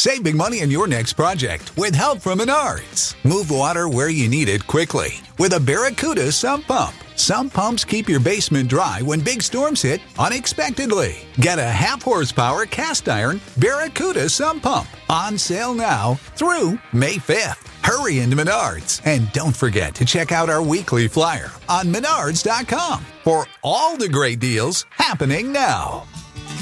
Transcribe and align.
Save 0.00 0.22
big 0.22 0.34
money 0.34 0.62
on 0.62 0.70
your 0.70 0.86
next 0.86 1.12
project 1.12 1.76
with 1.76 1.94
help 1.94 2.22
from 2.22 2.38
Menards. 2.38 3.14
Move 3.22 3.50
water 3.50 3.86
where 3.86 4.08
you 4.08 4.30
need 4.30 4.48
it 4.48 4.66
quickly 4.66 5.20
with 5.38 5.52
a 5.52 5.60
Barracuda 5.60 6.32
sump 6.32 6.66
pump. 6.68 6.94
Some 7.16 7.50
pumps 7.50 7.84
keep 7.84 8.08
your 8.08 8.18
basement 8.18 8.70
dry 8.70 9.02
when 9.02 9.20
big 9.20 9.42
storms 9.42 9.82
hit 9.82 10.00
unexpectedly. 10.18 11.28
Get 11.34 11.58
a 11.58 11.68
half 11.68 12.00
horsepower 12.02 12.64
cast 12.64 13.10
iron 13.10 13.42
Barracuda 13.58 14.30
sump 14.30 14.62
pump 14.62 14.88
on 15.10 15.36
sale 15.36 15.74
now 15.74 16.14
through 16.34 16.78
May 16.94 17.16
5th. 17.16 17.68
Hurry 17.84 18.20
into 18.20 18.36
Menards 18.36 19.02
and 19.04 19.30
don't 19.32 19.54
forget 19.54 19.94
to 19.96 20.06
check 20.06 20.32
out 20.32 20.48
our 20.48 20.62
weekly 20.62 21.08
flyer 21.08 21.50
on 21.68 21.92
menards.com 21.92 23.04
for 23.22 23.44
all 23.62 23.98
the 23.98 24.08
great 24.08 24.40
deals 24.40 24.86
happening 24.88 25.52
now. 25.52 26.04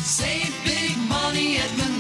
Save 0.03 0.53
big 0.65 0.99
money 1.09 1.59
at 1.59 1.69
Menards. 1.69 1.98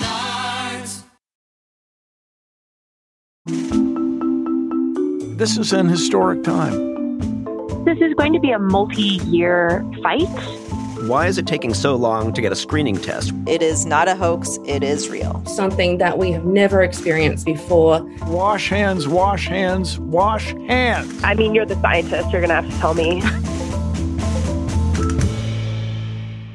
This 5.38 5.56
is 5.56 5.73
an 5.73 5.89
historic 5.89 6.45
time. 6.45 7.84
This 7.84 7.97
is 7.98 8.12
going 8.12 8.34
to 8.34 8.41
be 8.41 8.51
a 8.51 8.59
multi 8.59 9.20
year 9.25 9.87
fight. 10.02 10.29
Why 11.09 11.29
is 11.29 11.39
it 11.39 11.47
taking 11.47 11.73
so 11.73 11.97
long 11.97 12.34
to 12.34 12.42
get 12.42 12.53
a 12.53 12.56
screening 12.56 12.97
test? 12.97 13.33
It 13.47 13.62
is 13.62 13.87
not 13.87 14.06
a 14.06 14.15
hoax, 14.15 14.59
it 14.66 14.83
is 14.83 15.09
real. 15.09 15.42
Something 15.47 15.97
that 15.97 16.19
we 16.19 16.30
have 16.33 16.45
never 16.45 16.83
experienced 16.83 17.47
before. 17.47 18.03
Wash 18.27 18.69
hands, 18.69 19.08
wash 19.08 19.47
hands, 19.47 19.98
wash 19.98 20.53
hands. 20.67 21.25
I 21.25 21.33
mean, 21.33 21.55
you're 21.55 21.64
the 21.64 21.80
scientist. 21.80 22.30
You're 22.30 22.47
going 22.47 22.51
to 22.51 22.56
have 22.56 22.70
to 22.70 22.78
tell 22.78 22.92
me. 22.92 23.23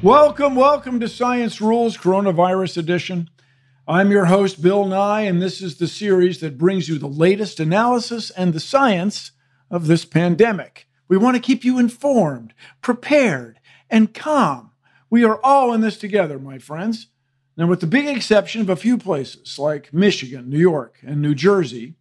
Welcome, 0.02 0.54
welcome 0.54 1.00
to 1.00 1.08
Science 1.08 1.62
Rules 1.62 1.96
Coronavirus 1.96 2.76
Edition. 2.76 3.30
I'm 3.86 4.10
your 4.10 4.24
host, 4.24 4.62
Bill 4.62 4.86
Nye, 4.86 5.22
and 5.22 5.42
this 5.42 5.60
is 5.60 5.76
the 5.76 5.86
series 5.86 6.40
that 6.40 6.56
brings 6.56 6.88
you 6.88 6.98
the 6.98 7.06
latest 7.06 7.60
analysis 7.60 8.30
and 8.30 8.54
the 8.54 8.60
science 8.60 9.32
of 9.70 9.88
this 9.88 10.06
pandemic. 10.06 10.88
We 11.06 11.18
want 11.18 11.36
to 11.36 11.42
keep 11.42 11.66
you 11.66 11.78
informed, 11.78 12.54
prepared, 12.80 13.60
and 13.90 14.14
calm. 14.14 14.70
We 15.10 15.22
are 15.22 15.38
all 15.44 15.74
in 15.74 15.82
this 15.82 15.98
together, 15.98 16.38
my 16.38 16.56
friends. 16.56 17.08
Now, 17.58 17.66
with 17.66 17.80
the 17.80 17.86
big 17.86 18.06
exception 18.06 18.62
of 18.62 18.70
a 18.70 18.76
few 18.76 18.96
places 18.96 19.58
like 19.58 19.92
Michigan, 19.92 20.48
New 20.48 20.58
York, 20.58 20.96
and 21.02 21.20
New 21.20 21.34
Jersey, 21.34 21.92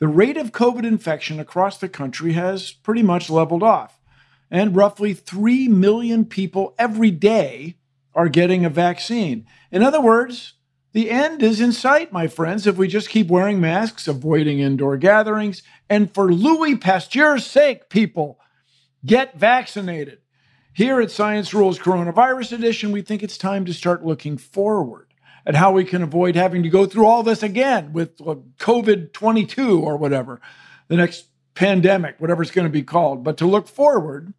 the 0.00 0.08
rate 0.08 0.36
of 0.36 0.52
COVID 0.52 0.84
infection 0.84 1.40
across 1.40 1.78
the 1.78 1.88
country 1.88 2.34
has 2.34 2.70
pretty 2.70 3.02
much 3.02 3.30
leveled 3.30 3.62
off. 3.62 3.98
And 4.50 4.76
roughly 4.76 5.14
3 5.14 5.68
million 5.68 6.26
people 6.26 6.74
every 6.78 7.10
day 7.10 7.78
are 8.12 8.28
getting 8.28 8.66
a 8.66 8.70
vaccine. 8.70 9.46
In 9.72 9.82
other 9.82 10.02
words, 10.02 10.52
the 10.94 11.10
end 11.10 11.42
is 11.42 11.60
in 11.60 11.72
sight, 11.72 12.12
my 12.12 12.28
friends, 12.28 12.68
if 12.68 12.76
we 12.76 12.86
just 12.86 13.08
keep 13.08 13.26
wearing 13.26 13.60
masks, 13.60 14.06
avoiding 14.06 14.60
indoor 14.60 14.96
gatherings, 14.96 15.64
and 15.90 16.14
for 16.14 16.32
Louis 16.32 16.76
Pasteur's 16.76 17.44
sake, 17.44 17.90
people, 17.90 18.38
get 19.04 19.36
vaccinated. 19.36 20.18
Here 20.72 21.00
at 21.00 21.10
Science 21.10 21.52
Rules 21.52 21.80
Coronavirus 21.80 22.52
Edition, 22.52 22.92
we 22.92 23.02
think 23.02 23.24
it's 23.24 23.36
time 23.36 23.64
to 23.64 23.74
start 23.74 24.06
looking 24.06 24.38
forward 24.38 25.12
at 25.44 25.56
how 25.56 25.72
we 25.72 25.84
can 25.84 26.00
avoid 26.00 26.36
having 26.36 26.62
to 26.62 26.68
go 26.68 26.86
through 26.86 27.06
all 27.06 27.24
this 27.24 27.42
again 27.42 27.92
with 27.92 28.16
COVID 28.18 29.12
22 29.12 29.80
or 29.80 29.96
whatever, 29.96 30.40
the 30.86 30.96
next 30.96 31.26
pandemic, 31.54 32.20
whatever 32.20 32.40
it's 32.40 32.52
going 32.52 32.68
to 32.68 32.72
be 32.72 32.84
called. 32.84 33.24
But 33.24 33.36
to 33.38 33.46
look 33.46 33.66
forward, 33.66 34.32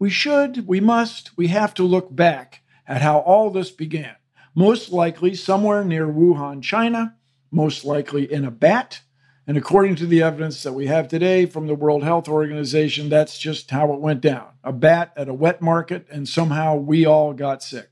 we 0.00 0.10
should, 0.10 0.66
we 0.66 0.80
must, 0.80 1.36
we 1.36 1.46
have 1.46 1.74
to 1.74 1.84
look 1.84 2.14
back 2.14 2.62
at 2.88 3.02
how 3.02 3.18
all 3.20 3.50
this 3.50 3.70
began 3.70 4.16
most 4.56 4.90
likely 4.90 5.34
somewhere 5.34 5.84
near 5.84 6.06
Wuhan, 6.06 6.62
China, 6.62 7.14
most 7.52 7.84
likely 7.84 8.30
in 8.32 8.44
a 8.44 8.50
bat. 8.50 9.02
And 9.46 9.56
according 9.56 9.94
to 9.96 10.06
the 10.06 10.22
evidence 10.22 10.64
that 10.64 10.72
we 10.72 10.86
have 10.86 11.06
today 11.06 11.46
from 11.46 11.68
the 11.68 11.74
World 11.74 12.02
Health 12.02 12.26
Organization, 12.26 13.08
that's 13.08 13.38
just 13.38 13.70
how 13.70 13.92
it 13.92 14.00
went 14.00 14.22
down 14.22 14.48
a 14.64 14.72
bat 14.72 15.12
at 15.16 15.28
a 15.28 15.34
wet 15.34 15.62
market, 15.62 16.06
and 16.10 16.28
somehow 16.28 16.74
we 16.74 17.06
all 17.06 17.32
got 17.32 17.62
sick. 17.62 17.90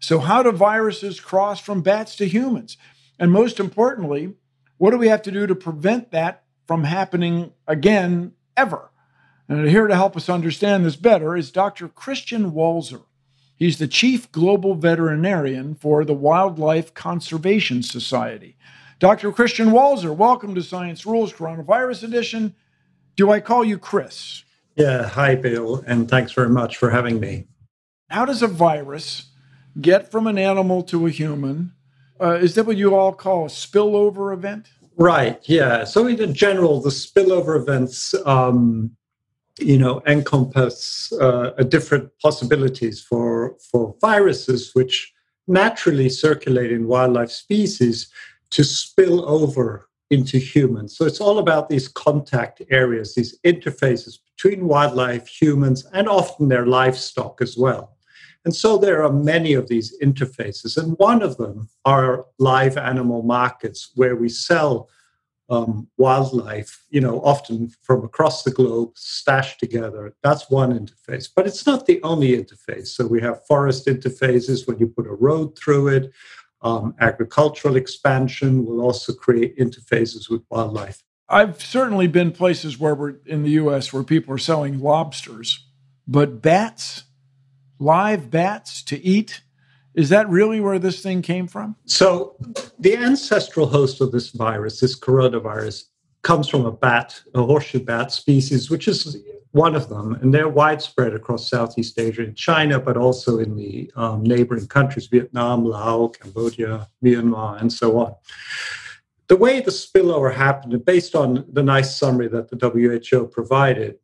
So, 0.00 0.18
how 0.18 0.42
do 0.42 0.50
viruses 0.50 1.20
cross 1.20 1.60
from 1.60 1.80
bats 1.80 2.16
to 2.16 2.28
humans? 2.28 2.76
And 3.18 3.30
most 3.30 3.60
importantly, 3.60 4.34
what 4.76 4.90
do 4.90 4.98
we 4.98 5.08
have 5.08 5.22
to 5.22 5.30
do 5.30 5.46
to 5.46 5.54
prevent 5.54 6.10
that 6.10 6.42
from 6.66 6.84
happening 6.84 7.52
again 7.66 8.32
ever? 8.56 8.90
And 9.48 9.68
here 9.68 9.86
to 9.86 9.94
help 9.94 10.16
us 10.16 10.28
understand 10.28 10.84
this 10.84 10.96
better 10.96 11.36
is 11.36 11.50
Dr. 11.50 11.88
Christian 11.88 12.52
Walzer. 12.52 13.04
He's 13.60 13.76
the 13.76 13.86
chief 13.86 14.32
global 14.32 14.74
veterinarian 14.74 15.74
for 15.74 16.02
the 16.02 16.14
Wildlife 16.14 16.94
Conservation 16.94 17.82
Society. 17.82 18.56
Dr. 18.98 19.30
Christian 19.32 19.68
Walzer, 19.68 20.16
welcome 20.16 20.54
to 20.54 20.62
Science 20.62 21.04
Rules 21.04 21.30
Coronavirus 21.30 22.04
Edition. 22.04 22.54
Do 23.16 23.30
I 23.30 23.40
call 23.40 23.62
you 23.62 23.76
Chris? 23.76 24.44
Yeah, 24.76 25.06
hi, 25.06 25.34
Bill, 25.34 25.84
and 25.86 26.08
thanks 26.08 26.32
very 26.32 26.48
much 26.48 26.78
for 26.78 26.88
having 26.88 27.20
me. 27.20 27.48
How 28.08 28.24
does 28.24 28.42
a 28.42 28.46
virus 28.46 29.26
get 29.78 30.10
from 30.10 30.26
an 30.26 30.38
animal 30.38 30.82
to 30.84 31.06
a 31.06 31.10
human? 31.10 31.74
Uh, 32.18 32.36
is 32.36 32.54
that 32.54 32.64
what 32.64 32.78
you 32.78 32.94
all 32.94 33.12
call 33.12 33.44
a 33.44 33.48
spillover 33.48 34.32
event? 34.32 34.70
Right, 34.96 35.38
yeah. 35.44 35.84
So, 35.84 36.06
in 36.06 36.32
general, 36.32 36.80
the 36.80 36.88
spillover 36.88 37.60
events 37.60 38.14
um, 38.24 38.96
you 39.60 39.78
know 39.78 40.02
encompass 40.06 41.12
uh, 41.20 41.50
different 41.68 42.10
possibilities 42.20 43.00
for 43.00 43.56
for 43.70 43.94
viruses 44.00 44.74
which 44.74 45.12
naturally 45.46 46.08
circulate 46.08 46.72
in 46.72 46.86
wildlife 46.86 47.30
species 47.30 48.10
to 48.50 48.64
spill 48.64 49.28
over 49.28 49.88
into 50.10 50.38
humans. 50.38 50.96
So 50.96 51.04
it's 51.04 51.20
all 51.20 51.38
about 51.38 51.68
these 51.68 51.88
contact 51.88 52.62
areas 52.70 53.14
these 53.14 53.38
interfaces 53.44 54.18
between 54.36 54.66
wildlife 54.66 55.28
humans 55.28 55.86
and 55.92 56.08
often 56.08 56.48
their 56.48 56.66
livestock 56.66 57.40
as 57.40 57.56
well. 57.56 57.96
And 58.44 58.56
so 58.56 58.78
there 58.78 59.04
are 59.04 59.12
many 59.12 59.52
of 59.52 59.68
these 59.68 59.96
interfaces 60.00 60.76
and 60.76 60.96
one 60.98 61.22
of 61.22 61.36
them 61.36 61.68
are 61.84 62.26
live 62.38 62.76
animal 62.76 63.22
markets 63.22 63.92
where 63.94 64.16
we 64.16 64.28
sell 64.28 64.88
um, 65.50 65.88
wildlife, 65.98 66.84
you 66.90 67.00
know, 67.00 67.20
often 67.22 67.70
from 67.82 68.04
across 68.04 68.44
the 68.44 68.52
globe, 68.52 68.96
stashed 68.96 69.58
together. 69.58 70.14
That's 70.22 70.48
one 70.48 70.72
interface, 70.72 71.28
but 71.34 71.46
it's 71.46 71.66
not 71.66 71.86
the 71.86 72.00
only 72.02 72.36
interface. 72.36 72.88
So 72.88 73.06
we 73.06 73.20
have 73.20 73.44
forest 73.46 73.86
interfaces 73.86 74.68
when 74.68 74.78
you 74.78 74.86
put 74.86 75.08
a 75.08 75.12
road 75.12 75.58
through 75.58 75.88
it. 75.88 76.12
Um, 76.62 76.94
agricultural 77.00 77.76
expansion 77.76 78.64
will 78.64 78.80
also 78.80 79.12
create 79.12 79.58
interfaces 79.58 80.30
with 80.30 80.42
wildlife. 80.50 81.02
I've 81.28 81.60
certainly 81.60 82.06
been 82.06 82.32
places 82.32 82.78
where 82.78 82.94
we're 82.94 83.16
in 83.26 83.42
the 83.42 83.50
U.S. 83.52 83.92
where 83.92 84.02
people 84.04 84.34
are 84.34 84.38
selling 84.38 84.78
lobsters, 84.78 85.66
but 86.06 86.42
bats, 86.42 87.04
live 87.78 88.30
bats 88.30 88.82
to 88.84 89.02
eat 89.04 89.42
is 89.94 90.08
that 90.10 90.28
really 90.28 90.60
where 90.60 90.78
this 90.78 91.02
thing 91.02 91.22
came 91.22 91.46
from? 91.46 91.76
So, 91.84 92.36
the 92.78 92.96
ancestral 92.96 93.66
host 93.66 94.00
of 94.00 94.12
this 94.12 94.30
virus, 94.30 94.80
this 94.80 94.98
coronavirus, 94.98 95.84
comes 96.22 96.48
from 96.48 96.66
a 96.66 96.72
bat, 96.72 97.20
a 97.34 97.42
horseshoe 97.42 97.80
bat 97.80 98.12
species, 98.12 98.70
which 98.70 98.88
is 98.88 99.16
one 99.52 99.74
of 99.74 99.88
them. 99.88 100.14
And 100.14 100.32
they're 100.32 100.48
widespread 100.48 101.14
across 101.14 101.48
Southeast 101.48 101.98
Asia 101.98 102.22
and 102.22 102.36
China, 102.36 102.78
but 102.78 102.96
also 102.96 103.38
in 103.38 103.56
the 103.56 103.90
um, 103.96 104.22
neighboring 104.22 104.66
countries 104.68 105.06
Vietnam, 105.06 105.64
Laos, 105.64 106.16
Cambodia, 106.16 106.88
Myanmar, 107.02 107.60
and 107.60 107.72
so 107.72 107.98
on. 107.98 108.14
The 109.28 109.36
way 109.36 109.60
the 109.60 109.70
spillover 109.70 110.34
happened, 110.34 110.84
based 110.84 111.14
on 111.14 111.44
the 111.52 111.62
nice 111.62 111.96
summary 111.96 112.28
that 112.28 112.50
the 112.50 112.68
WHO 112.68 113.26
provided, 113.26 113.98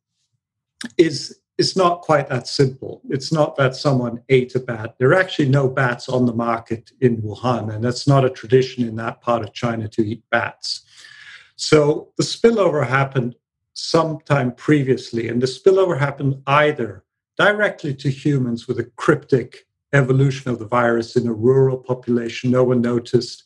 is 0.96 1.40
it's 1.58 1.76
not 1.76 2.02
quite 2.02 2.28
that 2.28 2.46
simple. 2.46 3.00
It's 3.08 3.32
not 3.32 3.56
that 3.56 3.74
someone 3.74 4.22
ate 4.28 4.54
a 4.54 4.60
bat. 4.60 4.96
There 4.98 5.08
are 5.10 5.14
actually 5.14 5.48
no 5.48 5.68
bats 5.68 6.08
on 6.08 6.26
the 6.26 6.34
market 6.34 6.92
in 7.00 7.22
Wuhan, 7.22 7.74
and 7.74 7.82
that's 7.82 8.06
not 8.06 8.24
a 8.24 8.30
tradition 8.30 8.86
in 8.86 8.96
that 8.96 9.22
part 9.22 9.42
of 9.42 9.54
China 9.54 9.88
to 9.88 10.06
eat 10.06 10.22
bats. 10.30 10.82
So 11.56 12.12
the 12.18 12.24
spillover 12.24 12.86
happened 12.86 13.36
sometime 13.72 14.52
previously, 14.52 15.28
and 15.28 15.40
the 15.40 15.46
spillover 15.46 15.98
happened 15.98 16.42
either 16.46 17.04
directly 17.38 17.94
to 17.94 18.10
humans 18.10 18.68
with 18.68 18.78
a 18.78 18.90
cryptic 18.96 19.66
evolution 19.92 20.50
of 20.50 20.58
the 20.58 20.66
virus 20.66 21.16
in 21.16 21.26
a 21.26 21.32
rural 21.32 21.78
population, 21.78 22.50
no 22.50 22.64
one 22.64 22.80
noticed. 22.80 23.44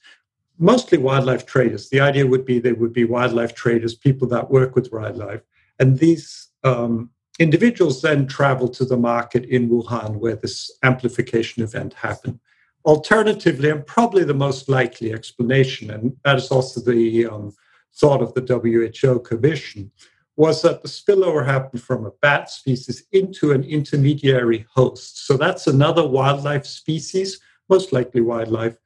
Mostly 0.58 0.98
wildlife 0.98 1.46
traders. 1.46 1.88
The 1.88 2.00
idea 2.00 2.26
would 2.26 2.44
be 2.44 2.58
they 2.58 2.72
would 2.72 2.92
be 2.92 3.04
wildlife 3.04 3.54
traders, 3.54 3.94
people 3.94 4.28
that 4.28 4.50
work 4.50 4.74
with 4.74 4.92
wildlife. 4.92 5.40
And 5.78 5.98
these 5.98 6.48
um, 6.64 7.10
Individuals 7.38 8.02
then 8.02 8.26
travel 8.26 8.68
to 8.68 8.84
the 8.84 8.96
market 8.96 9.44
in 9.46 9.70
Wuhan 9.70 10.16
where 10.16 10.36
this 10.36 10.70
amplification 10.82 11.62
event 11.62 11.94
happened. 11.94 12.38
Alternatively, 12.84 13.70
and 13.70 13.86
probably 13.86 14.24
the 14.24 14.34
most 14.34 14.68
likely 14.68 15.12
explanation, 15.12 15.90
and 15.90 16.16
that 16.24 16.36
is 16.36 16.50
also 16.50 16.80
the 16.80 17.26
um, 17.26 17.54
thought 17.94 18.22
of 18.22 18.34
the 18.34 18.42
WHO 18.42 19.20
Commission, 19.20 19.90
was 20.36 20.62
that 20.62 20.80
the 20.80 20.88
spillover 20.88 21.44
happened 21.44 21.82
from 21.82 22.06
a 22.06 22.10
bat 22.22 22.48
species 22.48 23.04
into 23.12 23.52
an 23.52 23.62
intermediary 23.64 24.66
host. 24.74 25.26
So 25.26 25.36
that's 25.36 25.66
another 25.66 26.06
wildlife 26.06 26.64
species, 26.64 27.40
most 27.68 27.92
likely 27.92 28.22
wildlife, 28.22 28.78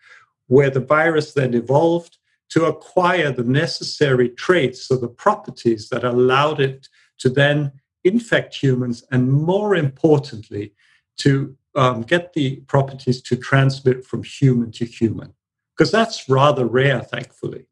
where 0.49 0.71
the 0.71 0.81
virus 0.81 1.33
then 1.33 1.55
evolved 1.55 2.19
to 2.51 2.65
acquire 2.65 3.31
the 3.31 3.45
necessary 3.45 4.29
traits, 4.31 4.83
so 4.87 4.97
the 4.97 5.09
properties 5.09 5.89
that 5.89 6.05
allowed 6.05 6.61
it 6.61 6.89
to 7.19 7.29
then 7.29 7.73
infect 8.05 8.55
humans, 8.55 9.05
and 9.11 9.33
more 9.33 9.75
importantly, 9.75 10.73
to 11.19 11.57
um, 11.75 12.03
get 12.03 12.33
the 12.35 12.57
properties 12.67 13.21
to 13.23 13.37
transmit 13.37 14.05
from 14.05 14.23
human 14.23 14.71
to 14.73 14.85
human. 14.85 15.35
Because 15.77 15.91
that's 15.91 16.29
rather 16.29 16.67
rare, 16.67 17.01
thankfully. 17.01 17.67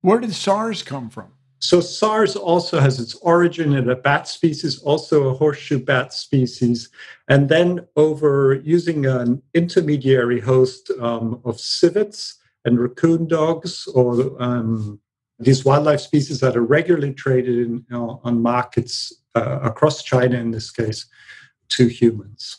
Where 0.00 0.20
did 0.20 0.34
SARS 0.34 0.82
come 0.82 1.10
from? 1.10 1.32
So 1.58 1.80
SARS 1.80 2.36
also 2.36 2.80
has 2.80 3.00
its 3.00 3.14
origin 3.16 3.74
in 3.74 3.88
a 3.88 3.96
bat 3.96 4.28
species, 4.28 4.78
also 4.82 5.28
a 5.28 5.34
horseshoe 5.34 5.78
bat 5.78 6.12
species, 6.12 6.90
and 7.28 7.48
then 7.48 7.86
over 7.96 8.54
using 8.54 9.06
an 9.06 9.42
intermediary 9.54 10.40
host 10.40 10.90
um, 11.00 11.40
of 11.44 11.58
civets 11.58 12.38
and 12.64 12.78
raccoon 12.78 13.26
dogs, 13.26 13.86
or 13.88 14.40
um, 14.42 15.00
these 15.38 15.64
wildlife 15.64 16.00
species 16.00 16.40
that 16.40 16.56
are 16.56 16.62
regularly 16.62 17.12
traded 17.12 17.58
in, 17.58 17.72
you 17.72 17.84
know, 17.90 18.20
on 18.22 18.42
markets 18.42 19.12
uh, 19.36 19.60
across 19.62 20.02
China, 20.02 20.38
in 20.38 20.50
this 20.50 20.70
case, 20.70 21.06
to 21.68 21.86
humans. 21.86 22.58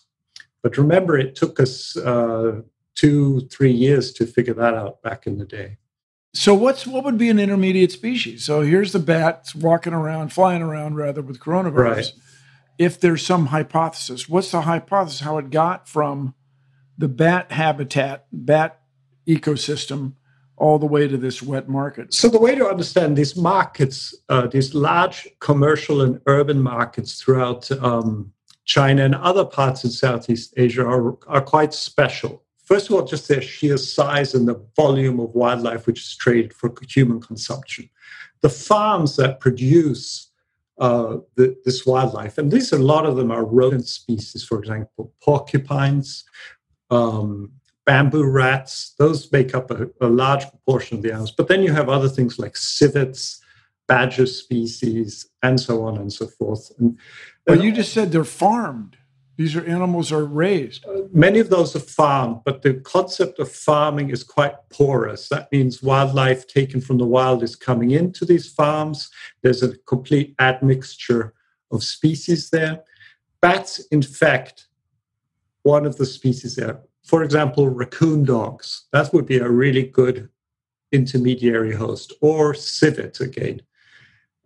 But 0.61 0.77
remember, 0.77 1.17
it 1.17 1.35
took 1.35 1.59
us 1.59 1.97
uh, 1.97 2.61
two, 2.95 3.41
three 3.51 3.71
years 3.71 4.13
to 4.13 4.25
figure 4.25 4.53
that 4.53 4.73
out 4.73 5.01
back 5.01 5.27
in 5.27 5.37
the 5.37 5.45
day. 5.45 5.77
So 6.33 6.53
what's 6.53 6.85
what 6.85 7.03
would 7.03 7.17
be 7.17 7.29
an 7.29 7.39
intermediate 7.39 7.91
species? 7.91 8.45
So 8.45 8.61
here's 8.61 8.91
the 8.91 8.99
bat 8.99 9.49
walking 9.55 9.93
around, 9.93 10.33
flying 10.33 10.61
around 10.61 10.95
rather 10.95 11.21
with 11.21 11.39
coronavirus. 11.39 11.95
Right. 11.95 12.11
If 12.77 12.99
there's 12.99 13.25
some 13.25 13.47
hypothesis, 13.47 14.29
what's 14.29 14.51
the 14.51 14.61
hypothesis? 14.61 15.21
How 15.21 15.39
it 15.39 15.49
got 15.49 15.89
from 15.89 16.35
the 16.95 17.07
bat 17.07 17.51
habitat, 17.51 18.27
bat 18.31 18.81
ecosystem, 19.27 20.13
all 20.57 20.79
the 20.79 20.85
way 20.85 21.07
to 21.07 21.17
this 21.17 21.41
wet 21.41 21.69
market? 21.69 22.13
So 22.13 22.27
the 22.27 22.39
way 22.39 22.55
to 22.55 22.67
understand 22.67 23.15
these 23.15 23.35
markets, 23.35 24.15
uh, 24.29 24.47
these 24.47 24.73
large 24.73 25.27
commercial 25.39 26.01
and 26.01 26.19
urban 26.25 26.61
markets 26.61 27.21
throughout 27.21 27.71
um, 27.83 28.33
China 28.65 29.03
and 29.05 29.15
other 29.15 29.45
parts 29.45 29.83
of 29.83 29.91
Southeast 29.93 30.53
Asia 30.57 30.85
are, 30.85 31.17
are 31.27 31.41
quite 31.41 31.73
special 31.73 32.43
First 32.67 32.89
of 32.89 32.95
all, 32.95 33.05
just 33.05 33.29
their 33.29 33.41
sheer 33.41 33.77
size 33.77 34.33
and 34.33 34.45
the 34.45 34.61
volume 34.75 35.21
of 35.21 35.33
wildlife 35.33 35.87
which 35.87 36.01
is 36.01 36.17
traded 36.17 36.53
for 36.53 36.69
human 36.89 37.21
consumption. 37.21 37.89
The 38.41 38.49
farms 38.49 39.15
that 39.15 39.39
produce 39.39 40.29
uh, 40.77 41.19
the, 41.35 41.55
this 41.63 41.85
wildlife, 41.85 42.37
and 42.37 42.51
these 42.51 42.73
a 42.73 42.77
lot 42.77 43.05
of 43.05 43.15
them 43.15 43.31
are 43.31 43.45
rodent 43.45 43.87
species, 43.87 44.43
for 44.43 44.59
example, 44.59 45.13
porcupines, 45.21 46.25
um, 46.91 47.53
bamboo 47.87 48.25
rats. 48.25 48.93
Those 48.99 49.31
make 49.31 49.55
up 49.55 49.71
a, 49.71 49.89
a, 50.01 50.07
large 50.07 50.47
proportion 50.47 50.97
of 50.97 51.03
the 51.03 51.09
animals. 51.09 51.31
But 51.31 51.47
then 51.47 51.63
you 51.63 51.71
have 51.71 51.89
other 51.89 52.09
things 52.09 52.37
like 52.37 52.57
civets, 52.57 53.39
badger 53.87 54.27
species, 54.27 55.27
and 55.41 55.59
so 55.59 55.83
on 55.83 55.97
and 55.97 56.11
so 56.11 56.27
forth. 56.27 56.69
And, 56.77 56.99
well, 57.47 57.63
you 57.63 57.71
just 57.71 57.93
said 57.93 58.11
they're 58.11 58.25
farmed. 58.25 58.97
These 59.37 59.55
are 59.55 59.65
animals 59.65 60.11
are 60.11 60.25
raised. 60.25 60.85
Uh, 60.85 61.03
many 61.13 61.39
of 61.39 61.49
those 61.49 61.75
are 61.75 61.79
farmed, 61.79 62.41
but 62.43 62.61
the 62.61 62.73
concept 62.73 63.39
of 63.39 63.49
farming 63.49 64.09
is 64.09 64.23
quite 64.23 64.55
porous. 64.69 65.29
That 65.29 65.49
means 65.51 65.81
wildlife 65.81 66.45
taken 66.47 66.81
from 66.81 66.97
the 66.97 67.05
wild 67.05 67.41
is 67.41 67.55
coming 67.55 67.91
into 67.91 68.25
these 68.25 68.51
farms. 68.51 69.09
There's 69.43 69.63
a 69.63 69.77
complete 69.85 70.35
admixture 70.39 71.33
of 71.71 71.83
species 71.83 72.49
there. 72.49 72.83
Bats 73.39 73.79
infect 73.91 74.67
one 75.61 75.85
of 75.85 75.97
the 75.97 76.05
species 76.05 76.55
there. 76.55 76.81
For 77.07 77.23
example, 77.23 77.69
raccoon 77.69 78.25
dogs. 78.25 78.85
That 78.91 79.13
would 79.13 79.25
be 79.25 79.37
a 79.37 79.49
really 79.49 79.83
good 79.83 80.29
intermediary 80.91 81.73
host, 81.73 82.11
or 82.21 82.53
civet 82.53 83.21
again. 83.21 83.61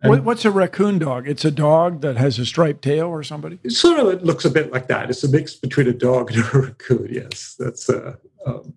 And 0.00 0.24
What's 0.24 0.44
a 0.44 0.50
raccoon 0.50 0.98
dog? 0.98 1.28
It's 1.28 1.44
a 1.44 1.50
dog 1.50 2.00
that 2.02 2.16
has 2.16 2.38
a 2.38 2.46
striped 2.46 2.82
tail 2.82 3.06
or 3.06 3.22
somebody? 3.22 3.58
It 3.64 3.70
sort 3.70 3.98
of 3.98 4.08
it 4.08 4.24
looks 4.24 4.44
a 4.44 4.50
bit 4.50 4.72
like 4.72 4.88
that. 4.88 5.10
It's 5.10 5.22
a 5.24 5.28
mix 5.28 5.54
between 5.54 5.88
a 5.88 5.92
dog 5.92 6.32
and 6.32 6.44
a 6.44 6.58
raccoon, 6.66 7.08
yes. 7.10 7.56
That's 7.58 7.88
a, 7.88 8.18
um, 8.46 8.74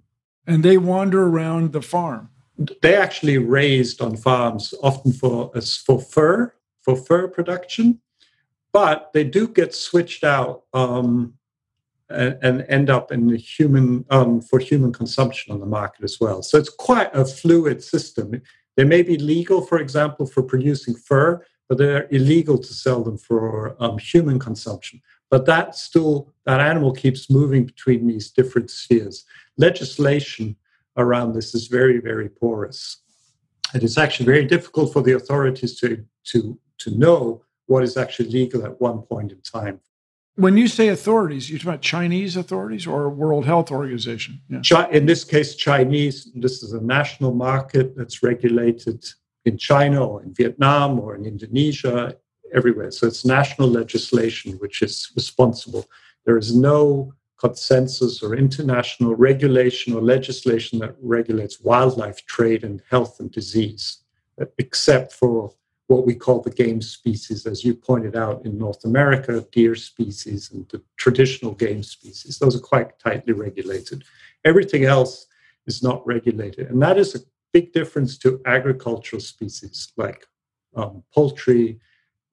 And 0.47 0.63
they 0.63 0.77
wander 0.77 1.27
around 1.27 1.73
the 1.73 1.81
farm. 1.81 2.29
They 2.81 2.95
actually 2.95 3.37
raised 3.37 4.01
on 4.01 4.17
farms, 4.17 4.73
often 4.81 5.13
for, 5.13 5.51
for 5.85 5.99
fur, 5.99 6.53
for 6.81 6.95
fur 6.95 7.27
production. 7.27 7.99
But 8.71 9.11
they 9.13 9.23
do 9.23 9.47
get 9.47 9.73
switched 9.73 10.23
out 10.23 10.63
um, 10.73 11.35
and, 12.09 12.65
end 12.69 12.89
up 12.89 13.11
in 13.11 13.27
the 13.27 13.37
human 13.37 14.05
um, 14.09 14.41
for 14.41 14.59
human 14.59 14.93
consumption 14.93 15.53
on 15.53 15.59
the 15.59 15.65
market 15.65 16.03
as 16.03 16.19
well. 16.19 16.43
So 16.43 16.57
it's 16.57 16.69
quite 16.69 17.09
a 17.13 17.25
fluid 17.25 17.83
system 17.83 18.41
they 18.75 18.83
may 18.83 19.01
be 19.01 19.17
legal, 19.17 19.61
for 19.61 19.79
example, 19.79 20.25
for 20.25 20.43
producing 20.43 20.95
fur, 20.95 21.45
but 21.67 21.77
they're 21.77 22.07
illegal 22.11 22.57
to 22.57 22.73
sell 22.73 23.03
them 23.03 23.17
for 23.17 23.75
um, 23.81 23.97
human 23.97 24.37
consumption. 24.37 25.01
But 25.29 25.45
that 25.45 25.75
still, 25.75 26.33
that 26.45 26.59
animal 26.59 26.93
keeps 26.93 27.29
moving 27.29 27.65
between 27.65 28.07
these 28.07 28.31
different 28.31 28.69
spheres. 28.69 29.25
Legislation 29.57 30.55
around 30.97 31.33
this 31.33 31.55
is 31.55 31.67
very, 31.67 31.99
very 31.99 32.29
porous. 32.29 33.01
And 33.73 33.83
it's 33.83 33.97
actually 33.97 34.27
very 34.27 34.45
difficult 34.45 34.93
for 34.93 35.01
the 35.01 35.13
authorities 35.13 35.79
to, 35.79 36.05
to, 36.25 36.59
to 36.79 36.97
know 36.97 37.43
what 37.65 37.83
is 37.83 37.97
actually 37.97 38.29
legal 38.29 38.63
at 38.63 38.79
one 38.79 39.01
point 39.01 39.31
in 39.31 39.41
time. 39.41 39.79
When 40.35 40.57
you 40.57 40.67
say 40.67 40.89
authorities, 40.89 41.49
you're 41.49 41.59
talking 41.59 41.69
about 41.69 41.81
Chinese 41.81 42.35
authorities 42.35 42.85
or 42.85 43.09
World 43.09 43.45
Health 43.45 43.71
Organization? 43.71 44.41
Yeah. 44.49 44.87
In 44.89 45.05
this 45.05 45.23
case, 45.23 45.55
Chinese. 45.55 46.29
This 46.35 46.61
is 46.61 46.73
a 46.73 46.81
national 46.81 47.33
market 47.33 47.95
that's 47.95 48.21
regulated 48.21 49.05
in 49.45 49.57
China 49.57 50.05
or 50.05 50.23
in 50.23 50.33
Vietnam 50.33 50.99
or 50.99 51.15
in 51.15 51.25
Indonesia, 51.25 52.17
everywhere. 52.53 52.91
So 52.91 53.07
it's 53.07 53.23
national 53.23 53.69
legislation 53.69 54.53
which 54.53 54.81
is 54.81 55.11
responsible. 55.15 55.85
There 56.25 56.37
is 56.37 56.53
no 56.55 57.13
consensus 57.37 58.21
or 58.23 58.35
international 58.35 59.15
regulation 59.15 59.93
or 59.93 60.01
legislation 60.01 60.79
that 60.79 60.95
regulates 61.01 61.61
wildlife 61.61 62.25
trade 62.25 62.63
and 62.63 62.81
health 62.89 63.19
and 63.19 63.31
disease, 63.31 63.99
except 64.57 65.13
for 65.13 65.53
what 65.87 66.05
we 66.05 66.15
call 66.15 66.41
the 66.41 66.49
game 66.49 66.81
species, 66.81 67.45
as 67.45 67.63
you 67.63 67.75
pointed 67.75 68.15
out 68.15 68.43
in 68.45 68.57
North 68.57 68.83
America, 68.85 69.45
deer 69.51 69.75
species 69.75 70.51
and 70.51 70.67
the 70.69 70.81
traditional 70.97 71.53
game 71.53 71.83
species. 71.83 72.39
Those 72.39 72.55
are 72.55 72.59
quite 72.59 72.97
tightly 72.99 73.33
regulated. 73.33 74.03
Everything 74.43 74.85
else 74.85 75.27
is 75.67 75.83
not 75.83 76.05
regulated. 76.05 76.69
And 76.69 76.81
that 76.81 76.97
is 76.97 77.13
a 77.13 77.19
big 77.53 77.71
difference 77.71 78.17
to 78.19 78.41
agricultural 78.45 79.19
species 79.19 79.93
like 79.95 80.25
um, 80.75 81.03
poultry, 81.13 81.79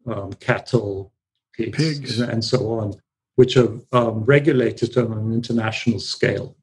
um, 0.06 0.32
cattle, 0.34 1.12
pigs, 1.52 1.76
pigs, 1.76 2.20
and 2.20 2.42
so 2.42 2.70
on, 2.70 2.94
which 3.36 3.56
are 3.56 3.78
um, 3.92 4.24
regulated 4.24 4.96
on 4.96 5.12
an 5.12 5.32
international 5.32 6.00
scale. 6.00 6.56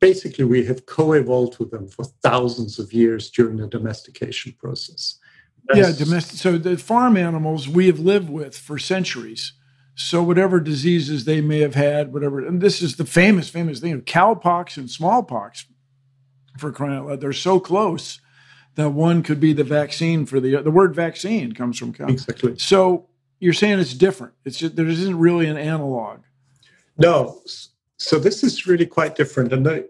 Basically, 0.00 0.44
we 0.44 0.64
have 0.66 0.86
co 0.86 1.12
evolved 1.12 1.58
with 1.58 1.70
them 1.70 1.88
for 1.88 2.04
thousands 2.22 2.78
of 2.78 2.92
years 2.92 3.30
during 3.30 3.56
the 3.56 3.66
domestication 3.66 4.54
process 4.58 5.18
yeah, 5.74 5.92
domestic. 5.92 6.38
So 6.38 6.58
the 6.58 6.76
farm 6.76 7.16
animals 7.16 7.68
we 7.68 7.86
have 7.86 7.98
lived 7.98 8.30
with 8.30 8.56
for 8.56 8.78
centuries. 8.78 9.52
So 9.94 10.22
whatever 10.22 10.58
diseases 10.58 11.24
they 11.24 11.40
may 11.40 11.60
have 11.60 11.74
had, 11.74 12.12
whatever, 12.12 12.44
and 12.44 12.60
this 12.60 12.80
is 12.80 12.96
the 12.96 13.04
famous, 13.04 13.50
famous 13.50 13.78
thing 13.78 13.92
of 13.92 14.04
cowpox 14.04 14.76
and 14.76 14.90
smallpox. 14.90 15.66
For 16.58 16.72
crying 16.72 16.98
out 16.98 17.06
loud, 17.06 17.20
they're 17.20 17.32
so 17.32 17.60
close 17.60 18.20
that 18.74 18.90
one 18.90 19.22
could 19.22 19.40
be 19.40 19.52
the 19.52 19.64
vaccine 19.64 20.26
for 20.26 20.40
the 20.40 20.62
the 20.62 20.70
word 20.70 20.94
vaccine 20.94 21.52
comes 21.52 21.78
from 21.78 21.92
cow. 21.92 22.06
Exactly. 22.06 22.58
So 22.58 23.08
you're 23.38 23.52
saying 23.52 23.78
it's 23.78 23.94
different. 23.94 24.34
It's 24.44 24.58
just, 24.58 24.76
there 24.76 24.86
isn't 24.86 25.18
really 25.18 25.46
an 25.46 25.56
analog. 25.56 26.20
No. 26.96 27.40
So 27.96 28.18
this 28.18 28.42
is 28.42 28.66
really 28.66 28.86
quite 28.86 29.14
different, 29.14 29.52
and 29.52 29.64
the, 29.64 29.88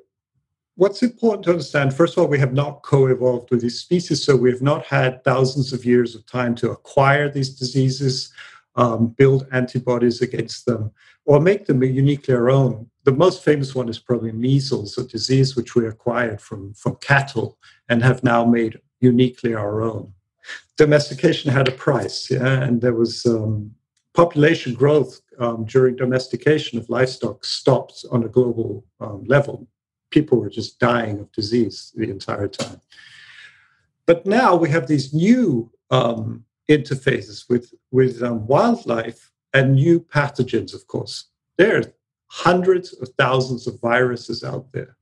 what's 0.82 1.04
important 1.04 1.44
to 1.44 1.50
understand 1.50 1.94
first 1.94 2.16
of 2.16 2.20
all 2.20 2.28
we 2.28 2.40
have 2.40 2.54
not 2.54 2.82
co-evolved 2.82 3.48
with 3.52 3.60
these 3.60 3.78
species 3.78 4.24
so 4.24 4.34
we 4.34 4.50
have 4.50 4.62
not 4.62 4.84
had 4.84 5.22
thousands 5.22 5.72
of 5.72 5.84
years 5.84 6.16
of 6.16 6.26
time 6.26 6.56
to 6.56 6.72
acquire 6.72 7.30
these 7.30 7.50
diseases 7.50 8.32
um, 8.74 9.06
build 9.16 9.46
antibodies 9.52 10.22
against 10.22 10.66
them 10.66 10.90
or 11.24 11.38
make 11.38 11.66
them 11.66 11.84
uniquely 11.84 12.34
our 12.34 12.50
own. 12.50 12.90
The 13.04 13.12
most 13.12 13.44
famous 13.44 13.76
one 13.76 13.88
is 13.88 14.00
probably 14.00 14.32
measles 14.32 14.98
a 14.98 15.06
disease 15.06 15.54
which 15.54 15.76
we 15.76 15.86
acquired 15.86 16.40
from, 16.40 16.74
from 16.74 16.96
cattle 16.96 17.58
and 17.88 18.02
have 18.02 18.24
now 18.24 18.44
made 18.44 18.80
uniquely 18.98 19.54
our 19.54 19.82
own. 19.82 20.12
Domestication 20.76 21.52
had 21.52 21.68
a 21.68 21.78
price 21.86 22.28
yeah 22.28 22.60
and 22.64 22.80
there 22.80 22.94
was 22.94 23.24
um, 23.24 23.70
population 24.14 24.74
growth 24.74 25.20
um, 25.38 25.64
during 25.64 25.94
domestication 25.94 26.76
of 26.76 26.90
livestock 26.90 27.44
stopped 27.44 28.04
on 28.10 28.24
a 28.24 28.28
global 28.28 28.84
um, 28.98 29.22
level 29.28 29.68
people 30.12 30.38
were 30.38 30.50
just 30.50 30.78
dying 30.78 31.18
of 31.18 31.32
disease 31.32 31.92
the 31.96 32.08
entire 32.08 32.48
time. 32.48 32.80
But 34.06 34.26
now 34.26 34.54
we 34.54 34.68
have 34.70 34.86
these 34.86 35.12
new 35.12 35.70
um, 35.90 36.44
interfaces 36.70 37.48
with, 37.48 37.72
with 37.90 38.22
um, 38.22 38.46
wildlife 38.46 39.32
and 39.52 39.74
new 39.74 40.00
pathogens, 40.00 40.74
of 40.74 40.86
course. 40.86 41.24
There 41.58 41.78
are 41.78 41.84
hundreds 42.26 42.92
of 42.94 43.08
thousands 43.18 43.66
of 43.66 43.80
viruses 43.80 44.44
out 44.44 44.72
there 44.72 44.96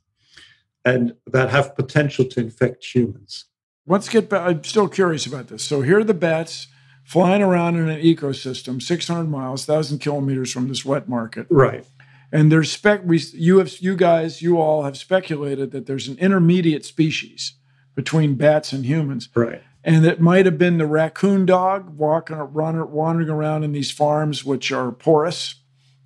and 0.84 1.14
that 1.26 1.50
have 1.50 1.76
potential 1.76 2.24
to 2.24 2.40
infect 2.40 2.84
humans. 2.84 3.46
Let's 3.86 4.08
get 4.08 4.28
back. 4.28 4.46
I'm 4.46 4.64
still 4.64 4.88
curious 4.88 5.26
about 5.26 5.48
this. 5.48 5.62
So 5.62 5.82
here 5.82 5.98
are 5.98 6.04
the 6.04 6.14
bats 6.14 6.68
flying 7.04 7.42
around 7.42 7.76
in 7.76 7.88
an 7.88 8.00
ecosystem 8.00 8.80
600 8.80 9.24
miles, 9.28 9.66
1,000 9.66 9.98
kilometers 9.98 10.52
from 10.52 10.68
this 10.68 10.84
wet 10.84 11.08
market. 11.08 11.46
Right. 11.50 11.84
And 12.32 12.50
there's 12.50 12.70
spec. 12.70 13.02
We, 13.04 13.18
you 13.32 13.58
have, 13.58 13.78
you 13.80 13.96
guys, 13.96 14.40
you 14.40 14.60
all 14.60 14.84
have 14.84 14.96
speculated 14.96 15.72
that 15.72 15.86
there's 15.86 16.08
an 16.08 16.18
intermediate 16.18 16.84
species 16.84 17.54
between 17.94 18.34
bats 18.34 18.72
and 18.72 18.86
humans. 18.86 19.28
Right. 19.34 19.62
And 19.82 20.04
it 20.04 20.20
might 20.20 20.46
have 20.46 20.58
been 20.58 20.78
the 20.78 20.86
raccoon 20.86 21.46
dog 21.46 21.96
walking, 21.96 22.36
running, 22.36 22.90
wandering 22.90 23.30
around 23.30 23.64
in 23.64 23.72
these 23.72 23.90
farms, 23.90 24.44
which 24.44 24.70
are 24.70 24.92
porous. 24.92 25.56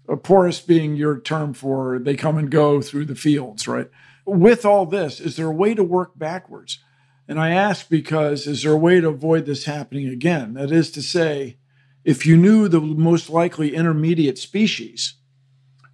A 0.08 0.16
porous 0.16 0.60
being 0.60 0.96
your 0.96 1.18
term 1.18 1.54
for 1.54 1.98
they 1.98 2.14
come 2.14 2.36
and 2.36 2.50
go 2.50 2.82
through 2.82 3.06
the 3.06 3.14
fields, 3.14 3.66
right? 3.66 3.88
With 4.26 4.64
all 4.64 4.84
this, 4.84 5.18
is 5.18 5.36
there 5.36 5.46
a 5.46 5.54
way 5.54 5.74
to 5.74 5.82
work 5.82 6.18
backwards? 6.18 6.78
And 7.26 7.40
I 7.40 7.50
ask 7.50 7.88
because 7.88 8.46
is 8.46 8.62
there 8.62 8.72
a 8.72 8.76
way 8.76 9.00
to 9.00 9.08
avoid 9.08 9.46
this 9.46 9.64
happening 9.64 10.08
again? 10.08 10.54
That 10.54 10.70
is 10.70 10.90
to 10.92 11.02
say, 11.02 11.56
if 12.04 12.26
you 12.26 12.36
knew 12.36 12.68
the 12.68 12.80
most 12.80 13.30
likely 13.30 13.74
intermediate 13.74 14.36
species, 14.38 15.14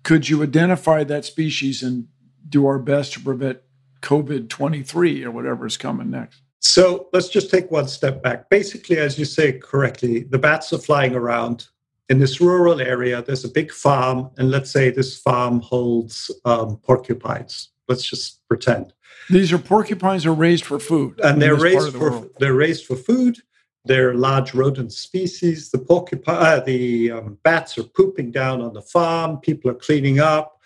could 0.02 0.28
you 0.28 0.42
identify 0.42 1.04
that 1.04 1.24
species 1.24 1.82
and 1.82 2.08
do 2.48 2.66
our 2.66 2.78
best 2.78 3.12
to 3.14 3.20
prevent 3.20 3.60
COVID 4.02 4.48
23 4.48 5.24
or 5.24 5.30
whatever 5.30 5.66
is 5.66 5.76
coming 5.76 6.10
next? 6.10 6.42
So 6.60 7.08
let's 7.12 7.28
just 7.28 7.50
take 7.50 7.70
one 7.70 7.88
step 7.88 8.22
back. 8.22 8.50
Basically, 8.50 8.98
as 8.98 9.18
you 9.18 9.24
say 9.24 9.52
correctly, 9.52 10.24
the 10.24 10.38
bats 10.38 10.72
are 10.72 10.78
flying 10.78 11.14
around 11.14 11.66
in 12.10 12.18
this 12.18 12.40
rural 12.40 12.80
area. 12.80 13.22
There's 13.22 13.44
a 13.44 13.48
big 13.48 13.72
farm, 13.72 14.30
and 14.36 14.50
let's 14.50 14.70
say 14.70 14.90
this 14.90 15.18
farm 15.18 15.60
holds 15.60 16.30
um, 16.44 16.76
porcupines. 16.78 17.70
Let's 17.88 18.04
just 18.04 18.46
pretend. 18.46 18.92
These 19.30 19.52
are 19.52 19.58
porcupines 19.58 20.26
are 20.26 20.34
raised 20.34 20.64
for 20.64 20.78
food, 20.78 21.20
and 21.22 21.40
they're 21.40 21.54
raised 21.54 21.88
the 21.88 21.98
for 21.98 22.10
world. 22.10 22.30
they're 22.38 22.54
raised 22.54 22.84
for 22.84 22.96
food. 22.96 23.38
They're 23.84 24.14
large 24.14 24.54
rodent 24.54 24.92
species. 24.92 25.70
The 25.70 25.78
porcupine, 25.78 26.36
uh, 26.36 26.60
the 26.60 27.12
um, 27.12 27.38
bats 27.42 27.78
are 27.78 27.84
pooping 27.84 28.30
down 28.30 28.60
on 28.60 28.74
the 28.74 28.82
farm. 28.82 29.38
People 29.38 29.70
are 29.70 29.74
cleaning 29.74 30.20
up. 30.20 30.60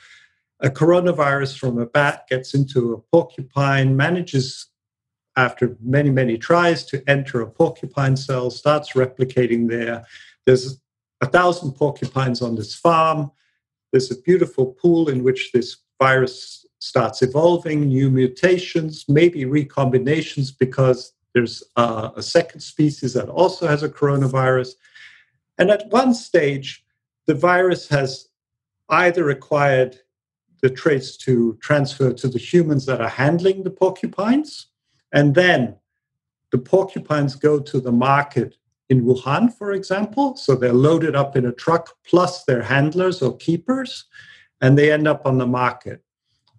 A 0.61 0.69
coronavirus 0.69 1.59
from 1.59 1.79
a 1.79 1.87
bat 1.87 2.27
gets 2.29 2.55
into 2.55 2.93
a 2.93 2.99
porcupine, 2.99 3.97
manages 3.97 4.69
after 5.37 5.77
many 5.83 6.11
many 6.11 6.39
tries 6.39 6.85
to 6.87 7.03
enter 7.09 7.41
a 7.41 7.51
porcupine 7.51 8.17
cell, 8.17 8.51
starts 8.51 8.93
replicating 8.93 9.69
there. 9.69 10.05
There's 10.47 10.81
a 11.21 11.27
thousand 11.27 11.73
porcupines 11.73 12.41
on 12.41 12.55
this 12.55 12.75
farm. 12.75 13.31
There's 13.91 14.11
a 14.11 14.21
beautiful 14.21 14.67
pool 14.67 15.09
in 15.09 15.23
which 15.23 15.53
this 15.53 15.77
virus 16.01 16.67
starts 16.79 17.23
evolving, 17.23 17.89
new 17.89 18.11
mutations, 18.11 19.07
maybe 19.09 19.45
recombinations 19.45 20.53
because 20.57 21.13
there's 21.35 21.63
uh, 21.77 22.11
a 22.17 22.23
second 22.23 22.61
species 22.61 23.13
that 23.15 23.29
also 23.29 23.67
has 23.67 23.83
a 23.83 23.89
coronavirus. 23.89 24.75
And 25.59 25.71
at 25.71 25.91
one 25.91 26.15
stage, 26.15 26.85
the 27.27 27.35
virus 27.35 27.89
has 27.89 28.29
either 28.89 29.29
acquired 29.31 29.99
the 30.63 30.71
traits 30.71 31.17
to 31.19 31.59
transfer 31.61 32.13
to 32.13 32.29
the 32.29 32.39
humans 32.39 32.87
that 32.87 33.01
are 33.01 33.09
handling 33.09 33.65
the 33.65 33.71
porcupines, 33.71 34.69
and 35.13 35.35
then 35.35 35.77
the 36.53 36.59
porcupines 36.59 37.35
go 37.35 37.59
to 37.59 37.81
the 37.81 37.93
market 37.93 38.57
in 38.89 39.05
Wuhan, 39.05 39.53
for 39.53 39.73
example. 39.73 40.37
So 40.37 40.55
they're 40.55 40.73
loaded 40.73 41.17
up 41.17 41.37
in 41.37 41.47
a 41.47 41.53
truck 41.53 41.91
plus 42.07 42.45
their 42.45 42.63
handlers 42.63 43.23
or 43.23 43.37
keepers, 43.37 44.05
and 44.61 44.79
they 44.79 44.93
end 44.93 45.09
up 45.09 45.27
on 45.27 45.39
the 45.39 45.47
market. 45.47 46.03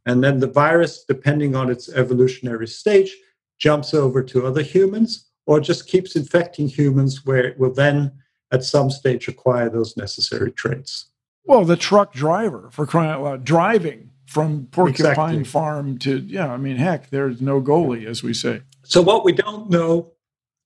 And 0.05 0.23
then 0.23 0.39
the 0.39 0.47
virus, 0.47 1.03
depending 1.07 1.55
on 1.55 1.69
its 1.69 1.89
evolutionary 1.89 2.67
stage, 2.67 3.15
jumps 3.57 3.93
over 3.93 4.21
to 4.23 4.45
other 4.45 4.61
humans 4.61 5.29
or 5.45 5.59
just 5.59 5.87
keeps 5.87 6.15
infecting 6.15 6.67
humans 6.67 7.25
where 7.25 7.45
it 7.45 7.57
will 7.59 7.73
then 7.73 8.11
at 8.51 8.63
some 8.63 8.89
stage 8.89 9.27
acquire 9.27 9.69
those 9.69 9.95
necessary 9.97 10.51
traits. 10.51 11.07
Well, 11.45 11.65
the 11.65 11.77
truck 11.77 12.13
driver, 12.13 12.69
for 12.71 12.85
crying 12.85 13.11
out 13.11 13.21
loud, 13.21 13.43
driving 13.43 14.11
from 14.25 14.67
Porcupine 14.71 15.11
exactly. 15.11 15.43
Farm 15.43 15.97
to, 15.99 16.17
yeah, 16.19 16.51
I 16.51 16.57
mean, 16.57 16.77
heck, 16.77 17.09
there's 17.11 17.41
no 17.41 17.61
goalie, 17.61 18.05
as 18.05 18.23
we 18.23 18.33
say. 18.33 18.61
So 18.83 19.01
what 19.01 19.23
we 19.23 19.31
don't 19.31 19.69
know 19.69 20.13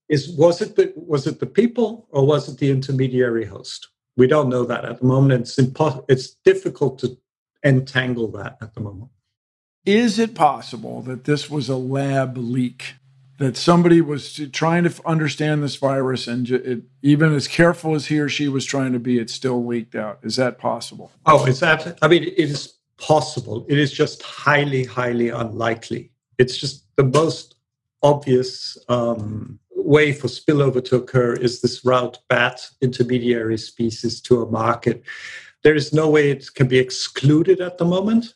is 0.08 0.30
was 0.36 0.60
it 0.60 0.76
the, 0.76 0.92
was 0.96 1.26
it 1.26 1.38
the 1.40 1.46
people 1.46 2.08
or 2.10 2.26
was 2.26 2.48
it 2.48 2.58
the 2.58 2.70
intermediary 2.70 3.44
host? 3.44 3.88
We 4.16 4.26
don't 4.26 4.48
know 4.48 4.64
that 4.64 4.84
at 4.84 5.00
the 5.00 5.06
moment. 5.06 5.42
It's 5.42 5.58
impossible. 5.58 6.06
It's 6.08 6.34
difficult 6.44 6.98
to 7.00 7.16
entangle 7.64 8.28
that 8.32 8.56
at 8.60 8.74
the 8.74 8.80
moment. 8.80 9.10
Is 9.86 10.18
it 10.18 10.34
possible 10.34 11.02
that 11.02 11.24
this 11.24 11.48
was 11.48 11.68
a 11.68 11.76
lab 11.76 12.36
leak? 12.36 12.94
That 13.38 13.56
somebody 13.56 14.02
was 14.02 14.38
trying 14.52 14.84
to 14.84 14.92
understand 15.06 15.62
this 15.62 15.76
virus, 15.76 16.28
and 16.28 16.50
it, 16.50 16.82
even 17.00 17.34
as 17.34 17.48
careful 17.48 17.94
as 17.94 18.06
he 18.06 18.20
or 18.20 18.28
she 18.28 18.48
was 18.48 18.66
trying 18.66 18.92
to 18.92 18.98
be, 18.98 19.18
it 19.18 19.30
still 19.30 19.64
leaked 19.64 19.94
out. 19.94 20.18
Is 20.22 20.36
that 20.36 20.58
possible? 20.58 21.10
Oh, 21.24 21.46
it's 21.46 21.62
absolutely. 21.62 21.98
I 22.02 22.08
mean, 22.08 22.24
it 22.24 22.38
is 22.38 22.74
possible. 22.98 23.64
It 23.66 23.78
is 23.78 23.92
just 23.92 24.22
highly, 24.22 24.84
highly 24.84 25.30
unlikely. 25.30 26.10
It's 26.36 26.58
just 26.58 26.84
the 26.96 27.04
most 27.04 27.54
obvious 28.02 28.76
um, 28.90 29.58
way 29.74 30.12
for 30.12 30.28
spillover 30.28 30.84
to 30.84 30.96
occur 30.96 31.32
is 31.34 31.62
this 31.62 31.82
route 31.84 32.18
bat 32.28 32.68
intermediary 32.82 33.58
species 33.58 34.20
to 34.22 34.42
a 34.42 34.50
market. 34.50 35.02
There 35.62 35.74
is 35.74 35.92
no 35.92 36.08
way 36.08 36.30
it 36.30 36.54
can 36.54 36.68
be 36.68 36.78
excluded 36.78 37.60
at 37.60 37.78
the 37.78 37.84
moment, 37.84 38.34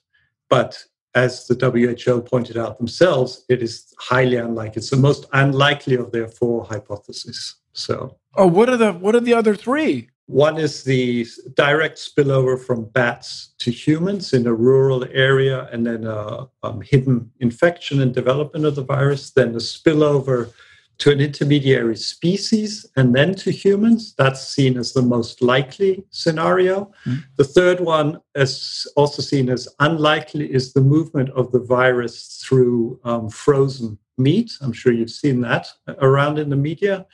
but 0.49 0.83
as 1.15 1.47
the 1.47 1.55
WHO 1.55 2.21
pointed 2.23 2.57
out 2.57 2.79
themselves, 2.79 3.45
it 3.49 3.63
is 3.63 3.93
highly 3.99 4.37
unlikely. 4.37 4.81
It's 4.81 4.91
the 4.91 4.97
most 4.97 5.27
unlikely 5.33 5.97
of 5.97 6.11
their 6.13 6.29
four 6.29 6.65
hypotheses. 6.65 7.57
So, 7.73 8.17
oh, 8.37 8.47
what 8.47 8.69
are 8.69 8.77
the 8.77 8.93
what 8.93 9.15
are 9.15 9.21
the 9.21 9.35
other 9.35 9.55
three? 9.55 10.11
One 10.27 10.57
is 10.57 10.85
the 10.85 11.27
direct 11.55 11.99
spillover 11.99 12.59
from 12.59 12.87
bats 12.87 13.55
to 13.59 13.71
humans 13.71 14.33
in 14.33 14.47
a 14.47 14.55
rural 14.55 15.05
area, 15.13 15.69
and 15.71 15.87
then 15.87 16.05
a 16.07 16.49
um, 16.63 16.81
hidden 16.81 17.31
infection 17.41 18.01
and 18.01 18.15
development 18.15 18.65
of 18.65 18.75
the 18.75 18.85
virus. 18.85 19.31
Then 19.31 19.53
the 19.53 19.59
spillover 19.59 20.53
to 20.99 21.11
an 21.11 21.21
intermediary 21.21 21.97
species 21.97 22.87
and 22.97 23.15
then 23.15 23.35
to 23.35 23.51
humans. 23.51 24.15
That's 24.17 24.47
seen 24.47 24.77
as 24.77 24.93
the 24.93 25.03
most 25.03 25.43
likely 25.43 26.05
scenario. 26.11 26.93
Mm-hmm. 27.07 27.21
The 27.37 27.45
third 27.45 27.81
one, 27.81 28.21
is 28.35 28.91
also 28.97 29.23
seen 29.23 29.49
as 29.49 29.69
unlikely, 29.81 30.53
is 30.53 30.73
the 30.73 30.81
movement 30.81 31.31
of 31.31 31.53
the 31.53 31.61
virus 31.61 32.43
through 32.45 33.01
um, 33.05 33.29
frozen 33.29 33.99
meat. 34.19 34.53
I'm 34.61 34.73
sure 34.73 34.93
you've 34.93 35.11
seen 35.11 35.41
that 35.43 35.69
around 35.99 36.39
in 36.39 36.49
the 36.51 36.57
media. 36.57 37.07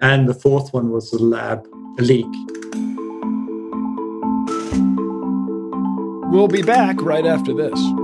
And 0.00 0.28
the 0.28 0.34
fourth 0.34 0.72
one 0.72 0.90
was 0.90 1.10
the 1.10 1.22
lab 1.22 1.66
leak. 1.98 2.26
We'll 6.32 6.48
be 6.48 6.62
back 6.62 7.00
right 7.00 7.26
after 7.26 7.54
this. 7.54 8.03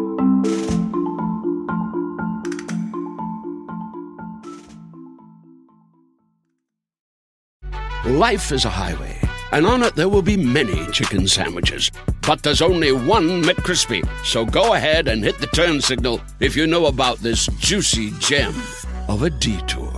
Life 8.06 8.50
is 8.50 8.64
a 8.64 8.70
highway, 8.70 9.18
and 9.52 9.66
on 9.66 9.82
it 9.82 9.94
there 9.94 10.08
will 10.08 10.22
be 10.22 10.34
many 10.34 10.86
chicken 10.90 11.28
sandwiches. 11.28 11.90
But 12.26 12.42
there's 12.42 12.62
only 12.62 12.92
one 12.92 13.42
McCrispy. 13.42 14.08
So 14.24 14.46
go 14.46 14.72
ahead 14.72 15.06
and 15.06 15.22
hit 15.22 15.38
the 15.38 15.46
turn 15.48 15.82
signal 15.82 16.22
if 16.40 16.56
you 16.56 16.66
know 16.66 16.86
about 16.86 17.18
this 17.18 17.46
juicy 17.58 18.12
gem 18.12 18.54
of 19.06 19.22
a 19.22 19.28
detour. 19.28 19.92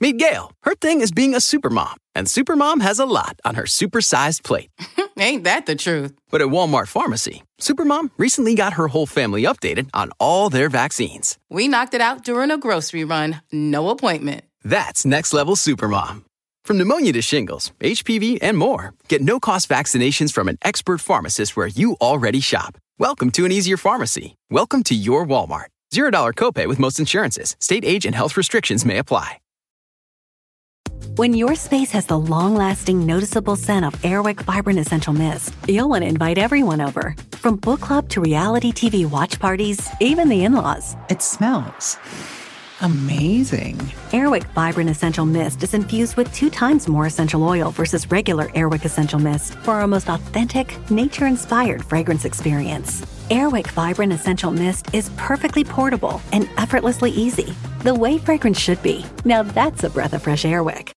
Meet 0.00 0.18
Gail. 0.18 0.52
Her 0.64 0.74
thing 0.74 1.00
is 1.00 1.10
being 1.10 1.32
a 1.32 1.38
supermom, 1.38 1.94
and 2.14 2.26
supermom 2.26 2.82
has 2.82 2.98
a 2.98 3.06
lot 3.06 3.40
on 3.44 3.54
her 3.54 3.64
supersized 3.64 4.44
plate. 4.44 4.70
Ain't 5.18 5.44
that 5.44 5.64
the 5.64 5.74
truth? 5.74 6.12
But 6.30 6.42
at 6.42 6.48
Walmart 6.48 6.88
Pharmacy, 6.88 7.42
Supermom 7.60 8.10
recently 8.16 8.54
got 8.54 8.74
her 8.74 8.88
whole 8.88 9.06
family 9.06 9.42
updated 9.42 9.90
on 9.92 10.12
all 10.20 10.48
their 10.48 10.68
vaccines. 10.68 11.38
We 11.50 11.66
knocked 11.66 11.92
it 11.92 12.00
out 12.00 12.24
during 12.24 12.50
a 12.52 12.58
grocery 12.58 13.04
run, 13.04 13.42
no 13.50 13.90
appointment. 13.90 14.44
That's 14.62 15.04
next 15.04 15.32
level 15.32 15.56
Supermom. 15.56 16.24
From 16.64 16.78
pneumonia 16.78 17.12
to 17.14 17.22
shingles, 17.22 17.72
HPV, 17.80 18.38
and 18.42 18.56
more, 18.56 18.94
get 19.08 19.22
no 19.22 19.40
cost 19.40 19.68
vaccinations 19.68 20.32
from 20.32 20.48
an 20.48 20.58
expert 20.62 21.00
pharmacist 21.00 21.56
where 21.56 21.66
you 21.66 21.96
already 22.00 22.40
shop. 22.40 22.76
Welcome 22.98 23.30
to 23.32 23.44
an 23.44 23.52
easier 23.52 23.76
pharmacy. 23.76 24.36
Welcome 24.50 24.82
to 24.84 24.94
your 24.94 25.26
Walmart. 25.26 25.66
$0 25.92 26.34
copay 26.34 26.66
with 26.66 26.78
most 26.78 27.00
insurances. 27.00 27.56
State 27.58 27.84
age 27.84 28.04
and 28.04 28.14
health 28.14 28.36
restrictions 28.36 28.84
may 28.84 28.98
apply. 28.98 29.38
When 31.16 31.34
your 31.34 31.54
space 31.54 31.90
has 31.92 32.06
the 32.06 32.18
long 32.18 32.54
lasting, 32.54 33.04
noticeable 33.04 33.56
scent 33.56 33.84
of 33.84 33.94
Airwick 34.02 34.40
Vibrant 34.40 34.78
Essential 34.78 35.12
Mist, 35.12 35.54
you'll 35.66 35.88
want 35.88 36.02
to 36.02 36.08
invite 36.08 36.38
everyone 36.38 36.80
over. 36.80 37.14
From 37.32 37.56
book 37.56 37.80
club 37.80 38.08
to 38.10 38.20
reality 38.20 38.72
TV 38.72 39.08
watch 39.08 39.38
parties, 39.38 39.88
even 40.00 40.28
the 40.28 40.44
in 40.44 40.52
laws. 40.52 40.96
It 41.08 41.22
smells 41.22 41.98
amazing. 42.80 43.76
Airwick 44.12 44.44
Vibrant 44.54 44.90
Essential 44.90 45.26
Mist 45.26 45.62
is 45.62 45.74
infused 45.74 46.16
with 46.16 46.32
two 46.32 46.50
times 46.50 46.88
more 46.88 47.06
essential 47.06 47.42
oil 47.44 47.70
versus 47.70 48.10
regular 48.10 48.46
Airwick 48.48 48.84
Essential 48.84 49.18
Mist 49.18 49.54
for 49.56 49.74
our 49.74 49.86
most 49.86 50.08
authentic, 50.08 50.78
nature 50.90 51.26
inspired 51.26 51.84
fragrance 51.84 52.24
experience. 52.24 53.00
Airwick 53.30 53.68
Vibrant 53.68 54.12
Essential 54.12 54.50
Mist 54.50 54.94
is 54.94 55.10
perfectly 55.16 55.64
portable 55.64 56.20
and 56.32 56.48
effortlessly 56.56 57.10
easy, 57.10 57.54
the 57.84 57.94
way 57.94 58.18
fragrance 58.18 58.58
should 58.58 58.82
be. 58.82 59.04
Now 59.24 59.42
that's 59.42 59.84
a 59.84 59.90
breath 59.90 60.12
of 60.12 60.22
fresh 60.22 60.44
Airwick. 60.44 60.92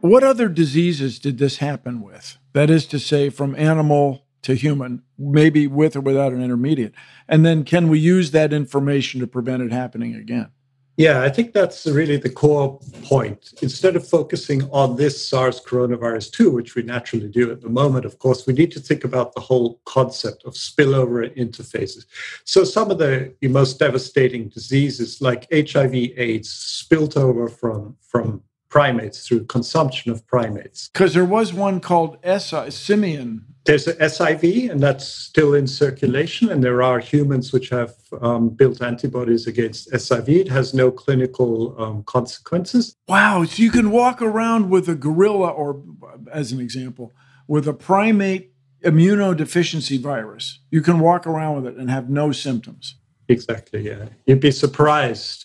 What 0.00 0.22
other 0.22 0.48
diseases 0.48 1.18
did 1.18 1.38
this 1.38 1.58
happen 1.58 2.00
with? 2.00 2.38
That 2.52 2.70
is 2.70 2.86
to 2.86 3.00
say, 3.00 3.30
from 3.30 3.56
animal 3.56 4.27
to 4.48 4.54
human, 4.54 5.02
maybe 5.18 5.66
with 5.66 5.94
or 5.94 6.00
without 6.00 6.32
an 6.32 6.42
intermediate. 6.42 6.94
And 7.28 7.44
then 7.44 7.64
can 7.64 7.90
we 7.90 7.98
use 7.98 8.30
that 8.30 8.50
information 8.50 9.20
to 9.20 9.26
prevent 9.26 9.62
it 9.62 9.72
happening 9.72 10.14
again? 10.14 10.48
Yeah, 10.96 11.20
I 11.20 11.28
think 11.28 11.52
that's 11.52 11.86
really 11.86 12.16
the 12.16 12.30
core 12.30 12.80
point. 13.02 13.52
Instead 13.60 13.94
of 13.94 14.08
focusing 14.08 14.62
on 14.70 14.96
this 14.96 15.28
SARS 15.28 15.60
coronavirus 15.60 16.32
2, 16.32 16.50
which 16.50 16.74
we 16.74 16.82
naturally 16.82 17.28
do 17.28 17.52
at 17.52 17.60
the 17.60 17.68
moment, 17.68 18.06
of 18.06 18.18
course, 18.18 18.46
we 18.46 18.54
need 18.54 18.72
to 18.72 18.80
think 18.80 19.04
about 19.04 19.34
the 19.34 19.40
whole 19.40 19.80
concept 19.84 20.44
of 20.44 20.54
spillover 20.54 21.28
interfaces. 21.36 22.06
So, 22.44 22.64
some 22.64 22.90
of 22.90 22.98
the 22.98 23.34
most 23.42 23.78
devastating 23.78 24.48
diseases 24.48 25.20
like 25.20 25.46
HIV, 25.52 25.94
AIDS, 25.94 26.48
spilt 26.50 27.18
over 27.18 27.48
from, 27.48 27.96
from 28.00 28.42
primates 28.68 29.26
through 29.26 29.44
consumption 29.44 30.10
of 30.10 30.26
primates. 30.26 30.88
Because 30.92 31.14
there 31.14 31.24
was 31.24 31.52
one 31.52 31.80
called 31.80 32.18
SI, 32.24 32.70
simian. 32.70 33.44
There's 33.64 33.86
a 33.86 33.94
SIV, 33.94 34.70
and 34.70 34.80
that's 34.80 35.06
still 35.06 35.54
in 35.54 35.66
circulation. 35.66 36.50
And 36.50 36.62
there 36.64 36.82
are 36.82 36.98
humans 36.98 37.52
which 37.52 37.68
have 37.68 37.94
um, 38.22 38.48
built 38.48 38.80
antibodies 38.80 39.46
against 39.46 39.92
SIV. 39.92 40.28
It 40.28 40.48
has 40.48 40.72
no 40.72 40.90
clinical 40.90 41.80
um, 41.80 42.02
consequences. 42.04 42.96
Wow. 43.08 43.44
So 43.44 43.62
you 43.62 43.70
can 43.70 43.90
walk 43.90 44.22
around 44.22 44.70
with 44.70 44.88
a 44.88 44.94
gorilla, 44.94 45.48
or 45.48 45.82
as 46.32 46.52
an 46.52 46.60
example, 46.60 47.12
with 47.46 47.68
a 47.68 47.74
primate 47.74 48.52
immunodeficiency 48.84 50.00
virus. 50.00 50.60
You 50.70 50.80
can 50.80 51.00
walk 51.00 51.26
around 51.26 51.56
with 51.56 51.74
it 51.74 51.78
and 51.78 51.90
have 51.90 52.08
no 52.08 52.32
symptoms. 52.32 52.96
Exactly, 53.28 53.82
yeah. 53.82 54.06
You'd 54.26 54.40
be 54.40 54.50
surprised 54.50 55.44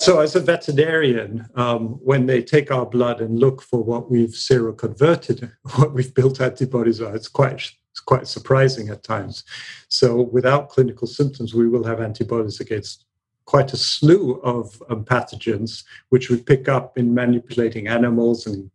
so, 0.00 0.20
as 0.20 0.34
a 0.34 0.40
veterinarian, 0.40 1.46
um, 1.56 1.98
when 2.02 2.24
they 2.24 2.42
take 2.42 2.70
our 2.70 2.86
blood 2.86 3.20
and 3.20 3.38
look 3.38 3.60
for 3.60 3.84
what 3.84 4.10
we've 4.10 4.30
seroconverted, 4.30 5.52
what 5.76 5.92
we've 5.92 6.14
built 6.14 6.40
antibodies 6.40 7.02
on, 7.02 7.14
it's 7.14 7.28
quite 7.28 7.70
it's 7.90 8.00
quite 8.00 8.26
surprising 8.26 8.88
at 8.88 9.02
times. 9.02 9.44
So, 9.88 10.22
without 10.22 10.70
clinical 10.70 11.06
symptoms, 11.06 11.54
we 11.54 11.68
will 11.68 11.84
have 11.84 12.00
antibodies 12.00 12.60
against 12.60 13.04
quite 13.44 13.74
a 13.74 13.76
slew 13.76 14.40
of 14.42 14.82
um, 14.88 15.04
pathogens, 15.04 15.84
which 16.08 16.30
we 16.30 16.40
pick 16.40 16.66
up 16.66 16.96
in 16.96 17.12
manipulating 17.12 17.88
animals 17.88 18.46
and 18.46 18.70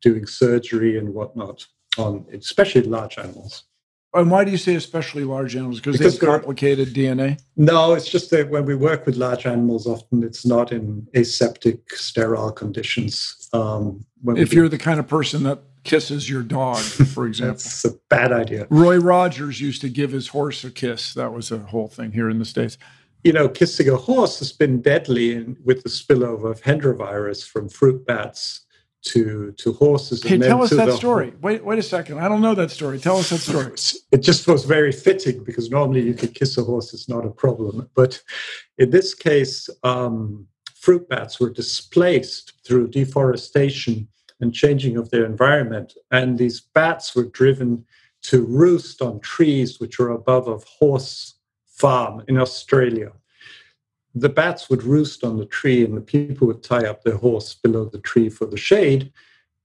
doing 0.00 0.26
surgery 0.26 0.98
and 0.98 1.14
whatnot 1.14 1.66
on, 1.98 2.26
especially 2.32 2.82
large 2.82 3.16
animals. 3.16 3.64
And 4.14 4.30
why 4.30 4.44
do 4.44 4.52
you 4.52 4.56
say 4.56 4.76
especially 4.76 5.24
large 5.24 5.56
animals? 5.56 5.80
Because, 5.80 5.98
because 5.98 6.18
they 6.18 6.26
have 6.26 6.42
complicated 6.42 6.94
DNA? 6.94 7.42
No, 7.56 7.94
it's 7.94 8.08
just 8.08 8.30
that 8.30 8.48
when 8.48 8.64
we 8.64 8.76
work 8.76 9.06
with 9.06 9.16
large 9.16 9.44
animals, 9.44 9.88
often 9.88 10.22
it's 10.22 10.46
not 10.46 10.70
in 10.70 11.08
aseptic, 11.14 11.92
sterile 11.94 12.52
conditions. 12.52 13.48
Um, 13.52 14.04
if 14.28 14.52
you're 14.52 14.68
the 14.68 14.78
kind 14.78 15.00
of 15.00 15.08
person 15.08 15.42
that 15.42 15.58
kisses 15.82 16.30
your 16.30 16.42
dog, 16.42 16.78
for 16.78 17.26
example. 17.28 17.54
It's 17.54 17.84
a 17.84 17.92
bad 18.08 18.32
idea. 18.32 18.66
Roy 18.70 18.98
Rogers 18.98 19.60
used 19.60 19.80
to 19.82 19.88
give 19.88 20.12
his 20.12 20.28
horse 20.28 20.64
a 20.64 20.70
kiss. 20.70 21.12
That 21.14 21.32
was 21.32 21.50
a 21.50 21.58
whole 21.58 21.88
thing 21.88 22.12
here 22.12 22.30
in 22.30 22.38
the 22.38 22.44
States. 22.44 22.78
You 23.22 23.32
know, 23.32 23.48
kissing 23.48 23.88
a 23.88 23.96
horse 23.96 24.38
has 24.38 24.52
been 24.52 24.80
deadly 24.80 25.34
in, 25.34 25.56
with 25.64 25.82
the 25.82 25.88
spillover 25.88 26.50
of 26.50 26.62
Hendra 26.62 26.96
virus 26.96 27.46
from 27.46 27.68
fruit 27.68 28.06
bats 28.06 28.64
to 29.04 29.52
to 29.52 29.72
horses. 29.74 30.22
Hey, 30.22 30.38
tell 30.38 30.62
us 30.62 30.70
that 30.70 30.92
story. 30.94 31.32
Wait, 31.40 31.64
wait 31.64 31.78
a 31.78 31.82
second. 31.82 32.18
I 32.18 32.28
don't 32.28 32.40
know 32.40 32.54
that 32.54 32.70
story. 32.70 32.98
Tell 32.98 33.18
us 33.18 33.30
that 33.30 33.38
story. 33.50 33.72
It 34.10 34.22
just 34.22 34.46
was 34.48 34.64
very 34.64 34.92
fitting 34.92 35.44
because 35.44 35.70
normally 35.70 36.02
you 36.02 36.14
could 36.14 36.34
kiss 36.34 36.56
a 36.58 36.64
horse; 36.64 36.92
it's 36.94 37.08
not 37.08 37.26
a 37.26 37.30
problem. 37.30 37.88
But 37.94 38.20
in 38.78 38.90
this 38.90 39.14
case, 39.14 39.68
um, 39.82 40.46
fruit 40.74 41.08
bats 41.08 41.38
were 41.38 41.50
displaced 41.50 42.54
through 42.66 42.88
deforestation 42.88 44.08
and 44.40 44.52
changing 44.52 44.96
of 44.96 45.10
their 45.10 45.24
environment, 45.24 45.94
and 46.10 46.38
these 46.38 46.60
bats 46.60 47.14
were 47.14 47.24
driven 47.24 47.84
to 48.22 48.44
roost 48.44 49.02
on 49.02 49.20
trees 49.20 49.78
which 49.78 49.98
were 49.98 50.10
above 50.10 50.48
a 50.48 50.56
horse 50.56 51.34
farm 51.66 52.22
in 52.26 52.38
Australia 52.38 53.12
the 54.14 54.28
bats 54.28 54.70
would 54.70 54.84
roost 54.84 55.24
on 55.24 55.38
the 55.38 55.46
tree 55.46 55.84
and 55.84 55.96
the 55.96 56.00
people 56.00 56.46
would 56.46 56.62
tie 56.62 56.86
up 56.86 57.02
their 57.02 57.16
horse 57.16 57.54
below 57.54 57.84
the 57.84 57.98
tree 57.98 58.28
for 58.28 58.46
the 58.46 58.56
shade, 58.56 59.12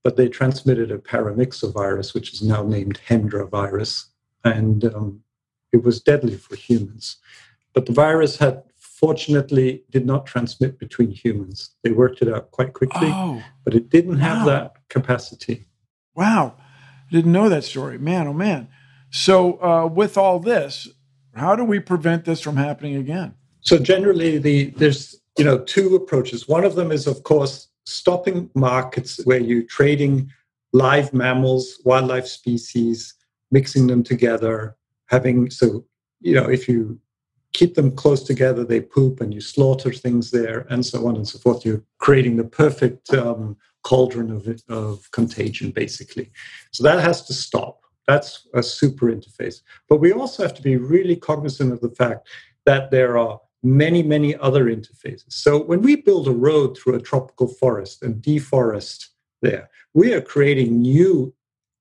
but 0.04 0.16
they 0.16 0.28
transmitted 0.28 0.92
a 0.92 0.98
paramyxovirus, 0.98 2.14
which 2.14 2.34
is 2.34 2.42
now 2.42 2.64
named 2.64 3.00
Hendra 3.08 3.48
virus, 3.50 4.10
and 4.44 4.86
um, 4.86 5.22
it 5.72 5.84
was 5.84 6.02
deadly 6.02 6.36
for 6.36 6.56
humans. 6.56 7.18
But 7.74 7.86
the 7.86 7.94
virus 7.94 8.38
had 8.38 8.64
fortunately 8.76 9.84
did 9.92 10.06
not 10.06 10.26
transmit 10.26 10.80
between 10.80 11.12
humans. 11.12 11.76
They 11.84 11.92
worked 11.92 12.22
it 12.22 12.34
out 12.34 12.52
quite 12.52 12.74
quickly, 12.74 13.10
oh, 13.14 13.44
but 13.64 13.76
it 13.76 13.90
didn't 13.90 14.20
have 14.20 14.40
wow. 14.40 14.46
that 14.46 14.90
capacity. 14.90 15.68
Wow. 16.16 16.56
I 16.58 17.16
didn't 17.16 17.32
know 17.32 17.50
that 17.50 17.64
story. 17.64 17.98
Man, 17.98 18.28
oh 18.28 18.34
man. 18.34 18.68
So, 19.12 19.62
uh, 19.64 19.88
with 19.88 20.18
all 20.18 20.40
this, 20.40 20.88
how 21.34 21.56
do 21.56 21.64
we 21.64 21.80
prevent 21.80 22.26
this 22.26 22.42
from 22.42 22.58
happening 22.58 22.96
again? 22.96 23.36
So 23.70 23.78
generally, 23.78 24.40
the 24.40 24.72
there's 24.78 25.22
you 25.38 25.46
know 25.46 25.60
two 25.60 25.96
approaches. 25.96 26.48
One 26.48 26.64
of 26.64 26.74
them 26.74 26.92
is, 26.92 27.06
of 27.06 27.22
course, 27.22 27.68
stopping 27.86 28.50
markets 28.56 29.24
where 29.26 29.40
you're 29.40 29.62
trading 29.62 30.32
live 30.74 31.14
mammals, 31.14 31.80
wildlife 31.86 32.26
species, 32.26 33.14
mixing 33.52 33.86
them 33.86 34.02
together, 34.02 34.76
having 35.06 35.52
so 35.52 35.86
you 36.20 36.34
know 36.34 36.50
if 36.50 36.68
you 36.68 37.00
keep 37.54 37.76
them 37.76 37.96
close 37.96 38.24
together, 38.24 38.64
they 38.64 38.82
poop, 38.82 39.22
and 39.22 39.36
you 39.36 39.42
slaughter 39.42 39.94
things 39.94 40.32
there, 40.32 40.66
and 40.72 40.84
so 40.84 41.08
on 41.08 41.16
and 41.16 41.28
so 41.28 41.38
forth. 41.38 41.64
You're 41.64 41.84
creating 42.00 42.38
the 42.38 42.50
perfect 42.64 43.14
um, 43.14 43.56
cauldron 43.84 44.32
of, 44.32 44.48
of 44.68 45.12
contagion, 45.12 45.70
basically. 45.70 46.32
So 46.72 46.82
that 46.86 47.04
has 47.04 47.22
to 47.28 47.34
stop. 47.36 47.84
That's 48.08 48.48
a 48.56 48.64
super 48.64 49.12
interface. 49.16 49.62
But 49.88 49.98
we 49.98 50.12
also 50.12 50.42
have 50.42 50.56
to 50.56 50.64
be 50.64 50.78
really 50.78 51.16
cognizant 51.16 51.72
of 51.72 51.82
the 51.82 51.92
fact 51.92 52.28
that 52.66 52.90
there 52.90 53.16
are 53.20 53.40
many, 53.64 54.02
many 54.04 54.36
other 54.38 54.66
interfaces. 54.66 55.26
So 55.34 55.62
when 55.62 55.82
we 55.82 55.98
build 55.98 56.28
a 56.28 56.32
road 56.32 56.78
through 56.78 56.96
a 56.96 57.02
tropical 57.02 57.48
forest 57.48 58.04
and 58.04 58.22
deforest 58.22 59.08
there, 59.42 59.70
we 59.94 60.14
are 60.14 60.22
creating 60.22 60.82
new 60.82 61.34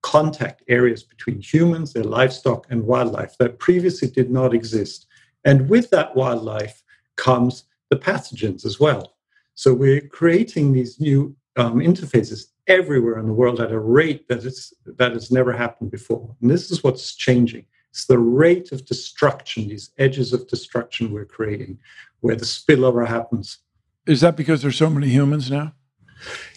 contact 0.02 0.62
areas 0.68 1.02
between 1.02 1.40
humans, 1.40 1.92
their 1.92 2.04
livestock, 2.04 2.66
and 2.70 2.84
wildlife 2.84 3.36
that 3.38 3.58
previously 3.58 4.08
did 4.08 4.30
not 4.30 4.54
exist. 4.54 5.06
And 5.44 5.68
with 5.68 5.90
that 5.90 6.14
wildlife 6.16 6.82
comes 7.16 7.64
the 7.90 7.96
pathogens 7.96 8.64
as 8.64 8.78
well. 8.78 9.14
So 9.54 9.74
we're 9.74 10.00
creating 10.00 10.72
these 10.72 11.00
new 11.00 11.34
um, 11.56 11.80
interfaces 11.80 12.46
everywhere 12.68 13.18
in 13.18 13.26
the 13.26 13.32
world 13.32 13.60
at 13.60 13.72
a 13.72 13.78
rate 13.78 14.28
that, 14.28 14.44
is, 14.44 14.72
that 14.86 15.12
has 15.12 15.30
never 15.30 15.52
happened 15.52 15.90
before. 15.90 16.36
And 16.40 16.50
this 16.50 16.70
is 16.70 16.84
what's 16.84 17.14
changing. 17.14 17.64
It's 17.90 18.06
the 18.06 18.18
rate 18.18 18.72
of 18.72 18.84
destruction, 18.84 19.68
these 19.68 19.90
edges 19.98 20.32
of 20.32 20.46
destruction 20.46 21.12
we're 21.12 21.24
creating, 21.24 21.78
where 22.20 22.36
the 22.36 22.44
spillover 22.44 23.06
happens. 23.06 23.58
Is 24.06 24.20
that 24.20 24.36
because 24.36 24.62
there's 24.62 24.76
so 24.76 24.90
many 24.90 25.08
humans 25.08 25.50
now? 25.50 25.74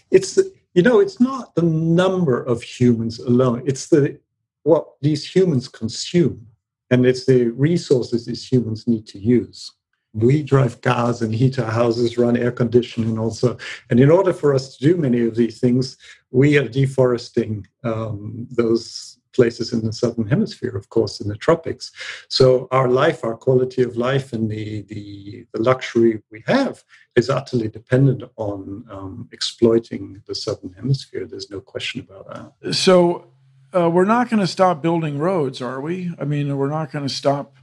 It's 0.09 0.35
the, 0.35 0.53
you 0.73 0.81
know, 0.81 0.99
it's 0.99 1.19
not 1.19 1.55
the 1.55 1.63
number 1.63 2.41
of 2.41 2.61
humans 2.61 3.19
alone. 3.19 3.63
It's 3.65 3.87
the 3.87 4.19
what 4.63 4.87
these 5.01 5.25
humans 5.25 5.67
consume, 5.67 6.47
and 6.91 7.05
it's 7.05 7.25
the 7.25 7.45
resources 7.49 8.25
these 8.25 8.45
humans 8.47 8.87
need 8.87 9.07
to 9.07 9.19
use. 9.19 9.71
We 10.13 10.43
drive 10.43 10.81
cars 10.81 11.21
and 11.21 11.33
heat 11.33 11.57
our 11.57 11.71
houses, 11.71 12.17
run 12.17 12.35
air 12.37 12.51
conditioning 12.51 13.17
also. 13.17 13.57
And 13.89 13.99
in 13.99 14.11
order 14.11 14.33
for 14.33 14.53
us 14.53 14.75
to 14.75 14.83
do 14.85 14.97
many 14.97 15.25
of 15.25 15.35
these 15.35 15.59
things, 15.59 15.97
we 16.31 16.57
are 16.57 16.67
deforesting 16.67 17.65
um, 17.83 18.47
those 18.51 19.17
places 19.33 19.73
in 19.73 19.85
the 19.85 19.93
southern 19.93 20.27
hemisphere, 20.27 20.75
of 20.75 20.89
course, 20.89 21.19
in 21.21 21.27
the 21.27 21.35
tropics. 21.35 21.91
So 22.27 22.67
our 22.71 22.87
life, 22.87 23.23
our 23.23 23.35
quality 23.35 23.81
of 23.81 23.97
life, 23.97 24.33
and 24.33 24.49
the 24.49 24.81
the, 24.83 25.45
the 25.53 25.61
luxury 25.61 26.21
we 26.31 26.43
have 26.47 26.83
is 27.15 27.29
utterly 27.29 27.67
dependent 27.67 28.23
on 28.37 28.85
um, 28.89 29.29
exploiting 29.31 30.21
the 30.27 30.35
southern 30.35 30.73
hemisphere. 30.73 31.25
There's 31.25 31.49
no 31.49 31.59
question 31.59 32.01
about 32.01 32.53
that. 32.61 32.73
So 32.73 33.27
uh, 33.75 33.89
we're 33.89 34.05
not 34.05 34.29
going 34.29 34.39
to 34.39 34.47
stop 34.47 34.81
building 34.81 35.17
roads, 35.17 35.61
are 35.61 35.81
we? 35.81 36.13
I 36.19 36.25
mean, 36.25 36.57
we're 36.57 36.69
not 36.69 36.91
going 36.91 37.07
to 37.07 37.13
stop 37.13 37.57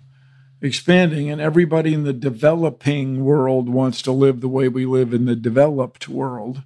expanding, 0.61 1.31
and 1.31 1.41
everybody 1.41 1.95
in 1.95 2.05
the 2.05 2.13
developing 2.13 3.25
world 3.25 3.69
wants 3.69 4.03
to 4.03 4.13
live 4.13 4.41
the 4.41 4.49
way 4.49 4.69
we 4.69 4.87
live 4.87 5.15
in 5.15 5.25
the 5.25 5.37
developed 5.37 6.09
world. 6.09 6.63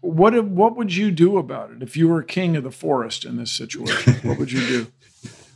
What 0.00 0.44
what 0.44 0.76
would 0.76 0.94
you 0.94 1.10
do 1.10 1.38
about 1.38 1.70
it 1.72 1.82
if 1.82 1.96
you 1.96 2.08
were 2.08 2.22
king 2.22 2.56
of 2.56 2.64
the 2.64 2.70
forest 2.70 3.24
in 3.24 3.36
this 3.36 3.52
situation? 3.52 4.14
what 4.22 4.38
would 4.38 4.52
you 4.52 4.66
do? 4.66 4.86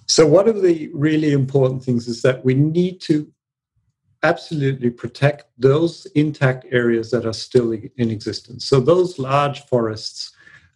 So 0.07 0.27
one 0.27 0.49
of 0.49 0.61
the 0.61 0.91
really 0.93 1.33
important 1.33 1.83
things 1.83 2.09
is 2.09 2.21
that 2.21 2.45
we 2.45 2.53
need 2.53 3.01
to 3.03 3.27
absolutely 4.23 4.91
protect 4.91 5.45
those 5.59 6.07
intact 6.15 6.67
areas 6.71 7.11
that 7.11 7.25
are 7.25 7.33
still 7.33 7.73
in 7.73 8.11
existence. 8.11 8.67
So 8.67 8.81
those 8.81 9.19
large 9.19 9.65
forests, 9.67 10.33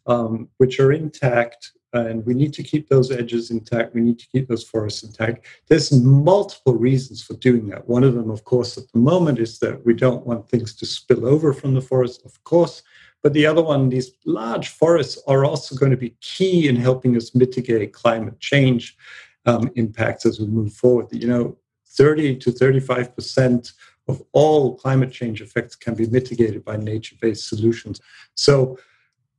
um, 0.06 0.48
which 0.56 0.80
are 0.80 0.92
intact, 0.92 1.72
and 1.94 2.24
we 2.26 2.34
need 2.34 2.52
to 2.52 2.62
keep 2.62 2.88
those 2.88 3.10
edges 3.10 3.50
intact. 3.50 3.94
We 3.94 4.02
need 4.02 4.18
to 4.18 4.26
keep 4.28 4.48
those 4.48 4.64
forests 4.64 5.02
intact. 5.02 5.46
There's 5.68 5.90
multiple 5.92 6.74
reasons 6.74 7.22
for 7.22 7.34
doing 7.34 7.68
that. 7.68 7.88
One 7.88 8.04
of 8.04 8.14
them, 8.14 8.30
of 8.30 8.44
course, 8.44 8.76
at 8.76 8.92
the 8.92 8.98
moment 8.98 9.38
is 9.38 9.58
that 9.60 9.84
we 9.86 9.94
don't 9.94 10.26
want 10.26 10.48
things 10.48 10.74
to 10.76 10.86
spill 10.86 11.26
over 11.26 11.52
from 11.54 11.72
the 11.72 11.80
forest, 11.80 12.24
of 12.26 12.42
course. 12.44 12.82
But 13.28 13.34
the 13.34 13.44
other 13.44 13.60
one, 13.60 13.90
these 13.90 14.12
large 14.24 14.68
forests 14.68 15.22
are 15.26 15.44
also 15.44 15.76
going 15.76 15.90
to 15.90 15.98
be 15.98 16.16
key 16.22 16.66
in 16.66 16.76
helping 16.76 17.14
us 17.14 17.34
mitigate 17.34 17.92
climate 17.92 18.40
change 18.40 18.96
um, 19.44 19.70
impacts 19.76 20.24
as 20.24 20.40
we 20.40 20.46
move 20.46 20.72
forward. 20.72 21.08
You 21.12 21.28
know, 21.28 21.58
30 21.88 22.36
to 22.38 22.50
35 22.50 23.14
percent 23.14 23.72
of 24.08 24.22
all 24.32 24.78
climate 24.78 25.12
change 25.12 25.42
effects 25.42 25.76
can 25.76 25.94
be 25.94 26.06
mitigated 26.06 26.64
by 26.64 26.78
nature-based 26.78 27.46
solutions. 27.46 28.00
So 28.34 28.78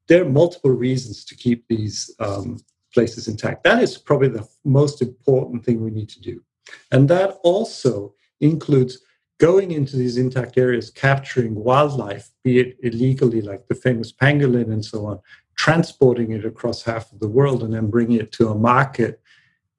there 0.06 0.22
are 0.22 0.30
multiple 0.30 0.70
reasons 0.70 1.26
to 1.26 1.36
keep 1.36 1.68
these 1.68 2.14
um, 2.20 2.60
places 2.94 3.28
intact. 3.28 3.64
That 3.64 3.82
is 3.82 3.98
probably 3.98 4.28
the 4.28 4.48
most 4.64 5.02
important 5.02 5.66
thing 5.66 5.84
we 5.84 5.90
need 5.90 6.10
to 6.10 6.22
do. 6.22 6.44
And 6.92 7.10
that 7.10 7.40
also 7.42 8.14
includes 8.40 9.00
going 9.40 9.72
into 9.72 9.96
these 9.96 10.18
intact 10.18 10.58
areas, 10.58 10.92
capturing 10.92 11.56
wildlife, 11.56 12.30
be 12.44 12.60
it 12.60 12.78
illegally, 12.84 13.42
like 13.42 13.68
the 13.68 13.76
famous 13.76 14.12
pangolin 14.12 14.72
and 14.72 14.84
so 14.86 15.06
on, 15.06 15.20
transporting 15.56 16.32
it 16.32 16.46
across 16.46 16.84
half 16.84 17.12
of 17.12 17.20
the 17.20 17.28
world 17.28 17.64
and 17.64 17.74
then 17.74 17.90
bringing 17.90 18.20
it 18.20 18.32
to 18.34 18.50
a 18.50 18.56
market 18.56 19.22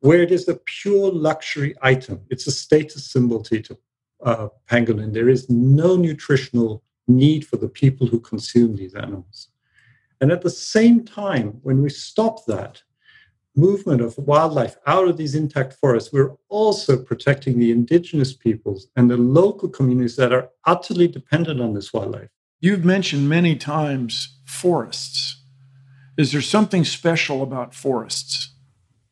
where 0.01 0.23
it 0.23 0.33
is 0.33 0.49
a 0.49 0.55
pure 0.65 1.13
luxury 1.13 1.75
item. 1.83 2.21
It's 2.31 2.47
a 2.47 2.51
status 2.51 3.05
symbol 3.05 3.43
to, 3.43 3.63
uh, 4.25 4.49
pangolin. 4.69 5.13
There 5.13 5.29
is 5.29 5.49
no 5.51 5.95
nutritional 5.97 6.83
need 7.07 7.47
for 7.47 7.57
the 7.59 7.69
people 7.69 8.07
who 8.07 8.21
consume 8.21 8.77
these 8.77 8.95
animals. 8.95 9.49
And 10.23 10.33
at 10.33 10.43
the 10.43 10.51
same 10.51 11.05
time, 11.05 11.59
when 11.63 11.83
we 11.83 11.91
stop 11.91 12.47
that 12.47 12.83
movement 13.57 14.01
of 14.01 14.17
wildlife 14.19 14.77
out 14.87 15.09
of 15.09 15.17
these 15.17 15.35
intact 15.35 15.75
forests, 15.75 16.13
we're 16.13 16.35
also 16.49 16.97
protecting 17.03 17.59
the 17.59 17.71
indigenous 17.71 18.33
peoples 18.33 18.89
and 18.97 19.11
the 19.11 19.17
local 19.17 19.69
communities 19.69 20.17
that 20.17 20.33
are 20.33 20.49
utterly 20.67 21.09
dependent 21.09 21.61
on 21.61 21.75
this 21.75 21.93
wildlife. 21.93 22.29
You've 22.61 22.85
mentioned 22.85 23.29
many 23.29 23.57
times 23.57 24.39
forests. 24.45 25.43
Is 26.17 26.33
there 26.33 26.43
something 26.43 26.85
special 26.85 27.43
about 27.43 27.75
forests? 27.75 28.53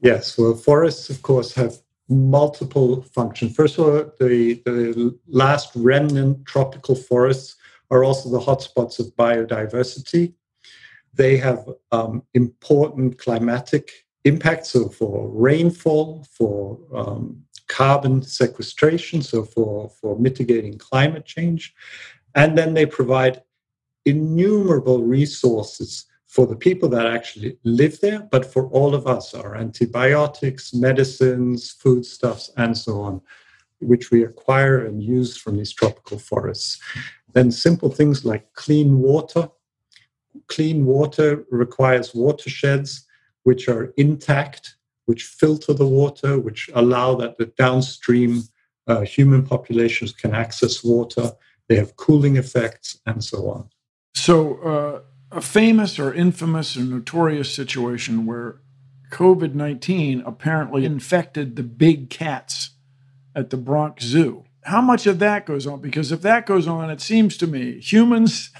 Yes. 0.00 0.38
Well, 0.38 0.54
forests, 0.54 1.10
of 1.10 1.22
course, 1.22 1.54
have 1.54 1.78
multiple 2.08 3.02
functions. 3.02 3.54
First 3.54 3.78
of 3.78 3.84
all, 3.84 4.12
the, 4.20 4.54
the 4.64 5.18
last 5.26 5.70
remnant 5.74 6.46
tropical 6.46 6.94
forests 6.94 7.56
are 7.90 8.04
also 8.04 8.30
the 8.30 8.38
hotspots 8.38 8.98
of 8.98 9.14
biodiversity. 9.16 10.34
They 11.14 11.36
have 11.38 11.68
um, 11.90 12.22
important 12.34 13.18
climatic 13.18 13.90
impacts, 14.24 14.70
so 14.70 14.88
for 14.88 15.28
rainfall, 15.28 16.26
for 16.30 16.78
um, 16.94 17.42
carbon 17.68 18.22
sequestration, 18.22 19.22
so 19.22 19.44
for, 19.44 19.90
for 20.00 20.18
mitigating 20.18 20.78
climate 20.78 21.24
change. 21.24 21.74
And 22.34 22.56
then 22.56 22.74
they 22.74 22.86
provide 22.86 23.42
innumerable 24.04 25.02
resources 25.02 26.06
for 26.26 26.46
the 26.46 26.56
people 26.56 26.88
that 26.90 27.06
actually 27.06 27.58
live 27.64 28.00
there, 28.00 28.20
but 28.30 28.44
for 28.44 28.68
all 28.68 28.94
of 28.94 29.06
us, 29.06 29.34
our 29.34 29.56
antibiotics, 29.56 30.74
medicines, 30.74 31.70
foodstuffs, 31.70 32.50
and 32.56 32.76
so 32.76 33.00
on, 33.00 33.20
which 33.80 34.10
we 34.10 34.24
acquire 34.24 34.84
and 34.84 35.02
use 35.02 35.36
from 35.36 35.56
these 35.56 35.72
tropical 35.72 36.18
forests. 36.18 36.78
Then 37.32 37.50
simple 37.50 37.90
things 37.90 38.24
like 38.24 38.52
clean 38.52 38.98
water, 38.98 39.48
clean 40.48 40.84
water 40.84 41.46
requires 41.50 42.14
watersheds 42.14 43.07
which 43.48 43.66
are 43.66 43.94
intact, 43.96 44.76
which 45.06 45.22
filter 45.22 45.72
the 45.72 45.86
water, 45.86 46.38
which 46.38 46.68
allow 46.74 47.14
that 47.14 47.38
the 47.38 47.46
downstream 47.46 48.42
uh, 48.86 49.00
human 49.00 49.42
populations 49.42 50.12
can 50.12 50.34
access 50.34 50.84
water. 50.84 51.32
They 51.66 51.76
have 51.76 51.96
cooling 51.96 52.36
effects 52.36 52.98
and 53.06 53.24
so 53.24 53.48
on. 53.48 53.70
So, 54.14 54.58
uh, 54.58 55.00
a 55.34 55.40
famous 55.40 55.98
or 55.98 56.12
infamous 56.12 56.76
or 56.76 56.82
notorious 56.82 57.54
situation 57.54 58.26
where 58.26 58.60
COVID 59.12 59.54
19 59.54 60.22
apparently 60.26 60.84
infected 60.84 61.56
the 61.56 61.62
big 61.62 62.10
cats 62.10 62.72
at 63.34 63.48
the 63.48 63.56
Bronx 63.56 64.04
Zoo. 64.04 64.44
How 64.64 64.82
much 64.82 65.06
of 65.06 65.20
that 65.20 65.46
goes 65.46 65.66
on? 65.66 65.80
Because 65.80 66.12
if 66.12 66.20
that 66.20 66.44
goes 66.44 66.68
on, 66.68 66.90
it 66.90 67.00
seems 67.00 67.38
to 67.38 67.46
me 67.46 67.80
humans 67.80 68.50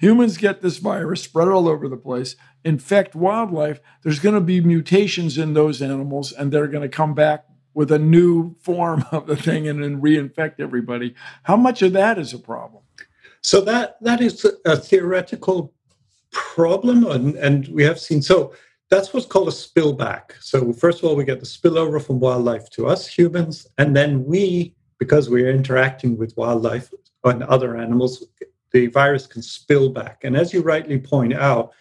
humans 0.00 0.38
get 0.38 0.62
this 0.62 0.78
virus 0.78 1.22
spread 1.22 1.48
all 1.48 1.68
over 1.68 1.86
the 1.86 1.96
place, 1.96 2.34
infect 2.64 3.14
wildlife, 3.14 3.80
there's 4.02 4.18
going 4.18 4.34
to 4.34 4.40
be 4.40 4.60
mutations 4.60 5.36
in 5.36 5.52
those 5.52 5.82
animals 5.82 6.32
and 6.32 6.50
they're 6.50 6.66
going 6.66 6.82
to 6.82 6.96
come 6.96 7.14
back 7.14 7.44
with 7.74 7.92
a 7.92 7.98
new 7.98 8.56
form 8.60 9.04
of 9.12 9.26
the 9.26 9.36
thing 9.36 9.68
and 9.68 9.84
then 9.84 10.00
reinfect 10.00 10.58
everybody. 10.58 11.14
How 11.42 11.56
much 11.56 11.82
of 11.82 11.92
that 11.92 12.18
is 12.18 12.32
a 12.32 12.38
problem? 12.38 12.82
So 13.42 13.60
that 13.62 13.96
that 14.02 14.20
is 14.20 14.46
a 14.66 14.76
theoretical 14.76 15.72
problem, 16.30 17.06
and, 17.06 17.36
and 17.36 17.68
we 17.68 17.82
have 17.84 17.98
seen 17.98 18.20
so 18.20 18.54
that's 18.90 19.14
what's 19.14 19.24
called 19.24 19.48
a 19.48 19.52
spillback. 19.52 20.32
So 20.40 20.72
first 20.72 20.98
of 20.98 21.04
all, 21.04 21.16
we 21.16 21.24
get 21.24 21.40
the 21.40 21.46
spillover 21.46 22.04
from 22.04 22.20
wildlife 22.20 22.68
to 22.70 22.86
us 22.86 23.06
humans, 23.06 23.66
and 23.78 23.96
then 23.96 24.24
we, 24.24 24.74
because 24.98 25.30
we're 25.30 25.50
interacting 25.50 26.18
with 26.18 26.36
wildlife 26.36 26.92
and 27.24 27.42
other 27.44 27.76
animals, 27.76 28.26
the 28.72 28.86
virus 28.88 29.26
can 29.26 29.42
spill 29.42 29.90
back. 29.90 30.24
And 30.24 30.36
as 30.36 30.52
you 30.52 30.62
rightly 30.62 30.98
point 30.98 31.34
out, 31.34 31.72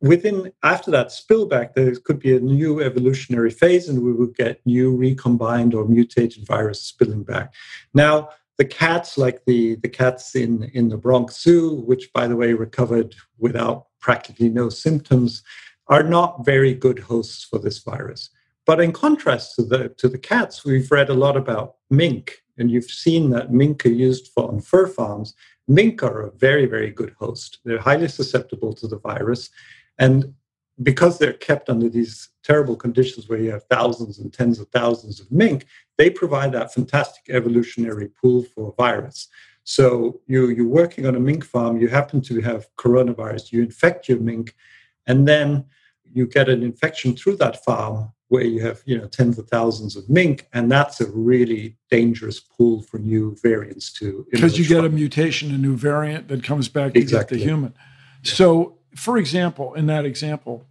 within 0.00 0.52
after 0.62 0.90
that 0.90 1.08
spillback, 1.08 1.74
there 1.74 1.94
could 1.96 2.18
be 2.18 2.36
a 2.36 2.40
new 2.40 2.80
evolutionary 2.80 3.50
phase, 3.50 3.88
and 3.88 4.02
we 4.02 4.12
would 4.12 4.36
get 4.36 4.60
new 4.66 4.94
recombined 4.94 5.74
or 5.74 5.86
mutated 5.86 6.46
virus 6.46 6.82
spilling 6.82 7.24
back. 7.24 7.54
Now, 7.94 8.30
the 8.58 8.64
cats, 8.64 9.18
like 9.18 9.44
the, 9.46 9.76
the 9.76 9.88
cats 9.88 10.36
in, 10.36 10.64
in 10.74 10.88
the 10.88 10.96
Bronx 10.96 11.42
Zoo, 11.42 11.82
which 11.86 12.12
by 12.12 12.28
the 12.28 12.36
way 12.36 12.52
recovered 12.52 13.14
without 13.38 13.86
practically 14.00 14.48
no 14.48 14.68
symptoms, 14.68 15.42
are 15.88 16.02
not 16.02 16.44
very 16.44 16.74
good 16.74 16.98
hosts 16.98 17.44
for 17.44 17.58
this 17.58 17.78
virus. 17.78 18.30
But 18.66 18.80
in 18.80 18.92
contrast 18.92 19.56
to 19.56 19.62
the 19.62 19.90
to 19.98 20.08
the 20.08 20.18
cats, 20.18 20.64
we've 20.64 20.90
read 20.90 21.10
a 21.10 21.14
lot 21.14 21.36
about 21.36 21.74
mink, 21.90 22.42
and 22.56 22.70
you've 22.70 22.84
seen 22.84 23.30
that 23.30 23.52
mink 23.52 23.84
are 23.84 23.90
used 23.90 24.28
for 24.28 24.48
on 24.48 24.60
fur 24.60 24.86
farms, 24.86 25.34
Mink 25.66 26.02
are 26.02 26.22
a 26.22 26.30
very, 26.32 26.66
very 26.66 26.90
good 26.90 27.14
host. 27.18 27.58
They're 27.64 27.78
highly 27.78 28.08
susceptible 28.08 28.72
to 28.74 28.86
the 28.86 28.98
virus. 28.98 29.50
And 29.98 30.34
because 30.82 31.18
they're 31.18 31.32
kept 31.32 31.70
under 31.70 31.88
these 31.88 32.30
terrible 32.42 32.76
conditions 32.76 33.28
where 33.28 33.38
you 33.38 33.50
have 33.50 33.64
thousands 33.64 34.18
and 34.18 34.32
tens 34.32 34.58
of 34.58 34.68
thousands 34.68 35.20
of 35.20 35.30
mink, 35.30 35.66
they 35.96 36.10
provide 36.10 36.52
that 36.52 36.74
fantastic 36.74 37.24
evolutionary 37.28 38.08
pool 38.08 38.42
for 38.42 38.74
virus. 38.76 39.28
So 39.62 40.20
you, 40.26 40.48
you're 40.48 40.66
working 40.66 41.06
on 41.06 41.16
a 41.16 41.20
mink 41.20 41.44
farm, 41.44 41.80
you 41.80 41.88
happen 41.88 42.20
to 42.22 42.40
have 42.40 42.66
coronavirus, 42.76 43.52
you 43.52 43.62
infect 43.62 44.08
your 44.08 44.18
mink, 44.18 44.54
and 45.06 45.26
then 45.26 45.64
you 46.14 46.26
get 46.26 46.48
an 46.48 46.62
infection 46.62 47.14
through 47.16 47.36
that 47.36 47.62
farm 47.64 48.10
where 48.28 48.44
you 48.44 48.60
have 48.60 48.82
you 48.86 48.96
know 48.96 49.06
tens 49.06 49.38
of 49.38 49.48
thousands 49.48 49.96
of 49.96 50.08
mink, 50.08 50.48
and 50.52 50.70
that's 50.70 51.00
a 51.00 51.10
really 51.10 51.76
dangerous 51.90 52.40
pool 52.40 52.82
for 52.82 52.98
new 52.98 53.36
variants 53.42 53.92
to 53.92 54.26
because 54.30 54.58
you 54.58 54.66
get 54.66 54.84
a 54.84 54.88
mutation, 54.88 55.54
a 55.54 55.58
new 55.58 55.76
variant 55.76 56.28
that 56.28 56.42
comes 56.42 56.68
back 56.68 56.94
to 56.94 57.00
exactly. 57.00 57.38
get 57.38 57.44
the 57.44 57.50
human. 57.50 57.74
Yeah. 58.22 58.32
So, 58.32 58.78
for 58.96 59.18
example, 59.18 59.74
in 59.74 59.86
that 59.86 60.04
example, 60.04 60.66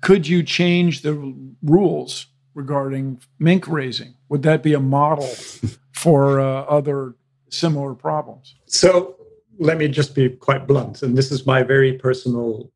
could 0.00 0.26
you 0.26 0.42
change 0.42 1.02
the 1.02 1.34
rules 1.62 2.26
regarding 2.54 3.20
mink 3.38 3.68
raising? 3.68 4.14
Would 4.28 4.42
that 4.42 4.62
be 4.62 4.72
a 4.72 4.80
model 4.80 5.28
for 5.92 6.40
uh, 6.40 6.62
other 6.62 7.14
similar 7.50 7.94
problems? 7.94 8.54
So, 8.66 9.16
let 9.58 9.78
me 9.78 9.88
just 9.88 10.14
be 10.14 10.28
quite 10.28 10.66
blunt, 10.66 11.02
and 11.02 11.16
this 11.16 11.30
is 11.30 11.46
my 11.46 11.62
very 11.62 11.94
personal. 11.94 12.70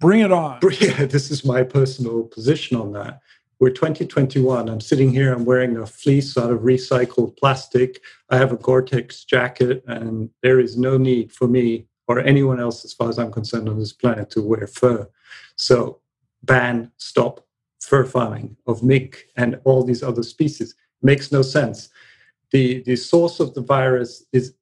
Bring 0.00 0.20
it 0.20 0.32
on. 0.32 0.60
Yeah, 0.80 1.06
this 1.06 1.30
is 1.30 1.44
my 1.44 1.62
personal 1.62 2.24
position 2.24 2.76
on 2.76 2.92
that. 2.92 3.20
We're 3.60 3.70
2021. 3.70 4.68
I'm 4.68 4.80
sitting 4.80 5.12
here, 5.12 5.32
I'm 5.32 5.44
wearing 5.44 5.76
a 5.76 5.86
fleece 5.86 6.38
out 6.38 6.52
of 6.52 6.60
recycled 6.60 7.36
plastic. 7.36 8.00
I 8.30 8.36
have 8.36 8.52
a 8.52 8.56
Gore 8.56 8.82
Tex 8.82 9.24
jacket, 9.24 9.82
and 9.88 10.30
there 10.42 10.60
is 10.60 10.76
no 10.76 10.96
need 10.96 11.32
for 11.32 11.48
me 11.48 11.86
or 12.06 12.20
anyone 12.20 12.60
else, 12.60 12.84
as 12.84 12.92
far 12.92 13.08
as 13.08 13.18
I'm 13.18 13.32
concerned, 13.32 13.68
on 13.68 13.78
this 13.78 13.92
planet 13.92 14.30
to 14.30 14.42
wear 14.42 14.66
fur. 14.68 15.08
So, 15.56 16.00
ban, 16.44 16.92
stop 16.98 17.44
fur 17.80 18.04
farming 18.04 18.56
of 18.66 18.82
mink 18.82 19.26
and 19.36 19.60
all 19.64 19.82
these 19.82 20.02
other 20.02 20.22
species 20.22 20.74
makes 21.02 21.32
no 21.32 21.42
sense. 21.42 21.88
the, 22.50 22.82
the 22.84 22.96
source 22.96 23.40
of 23.40 23.54
the 23.54 23.60
virus 23.60 24.24
is 24.32 24.54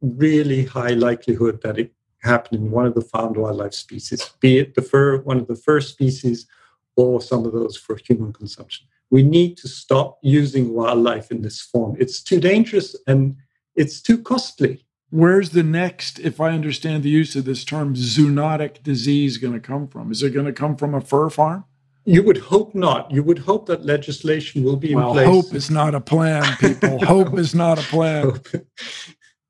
really 0.00 0.64
high 0.64 0.94
likelihood 0.94 1.60
that 1.62 1.78
it 1.78 1.92
happened 2.22 2.62
in 2.62 2.70
one 2.70 2.86
of 2.86 2.94
the 2.94 3.00
farmed 3.00 3.36
wildlife 3.36 3.74
species, 3.74 4.30
be 4.40 4.58
it 4.58 4.74
the 4.74 4.82
fur, 4.82 5.18
one 5.18 5.38
of 5.38 5.46
the 5.46 5.56
first 5.56 5.92
species, 5.92 6.46
or 6.96 7.20
some 7.20 7.44
of 7.44 7.52
those 7.52 7.76
for 7.76 7.96
human 7.96 8.32
consumption. 8.32 8.86
We 9.10 9.22
need 9.22 9.56
to 9.58 9.68
stop 9.68 10.18
using 10.22 10.72
wildlife 10.72 11.30
in 11.30 11.42
this 11.42 11.60
form. 11.60 11.96
It's 11.98 12.22
too 12.22 12.40
dangerous 12.40 12.96
and 13.06 13.36
it's 13.74 14.00
too 14.00 14.18
costly. 14.18 14.84
Where's 15.10 15.50
the 15.50 15.62
next, 15.62 16.18
if 16.20 16.40
I 16.40 16.50
understand 16.52 17.02
the 17.02 17.10
use 17.10 17.36
of 17.36 17.44
this 17.44 17.64
term, 17.64 17.94
zoonotic 17.94 18.82
disease 18.82 19.36
going 19.36 19.52
to 19.52 19.60
come 19.60 19.86
from? 19.86 20.10
Is 20.10 20.22
it 20.22 20.30
going 20.30 20.46
to 20.46 20.52
come 20.52 20.76
from 20.76 20.94
a 20.94 21.02
fur 21.02 21.28
farm? 21.28 21.64
You 22.04 22.22
would 22.24 22.38
hope 22.38 22.74
not. 22.74 23.10
You 23.10 23.22
would 23.22 23.40
hope 23.40 23.66
that 23.66 23.84
legislation 23.84 24.64
will 24.64 24.76
be 24.76 24.94
well, 24.94 25.08
in 25.08 25.12
place. 25.12 25.26
Hope 25.26 25.54
is 25.54 25.70
not 25.70 25.94
a 25.94 26.00
plan, 26.00 26.56
people. 26.56 27.04
hope 27.04 27.38
is 27.38 27.54
not 27.54 27.78
a 27.78 27.82
plan. 27.82 28.40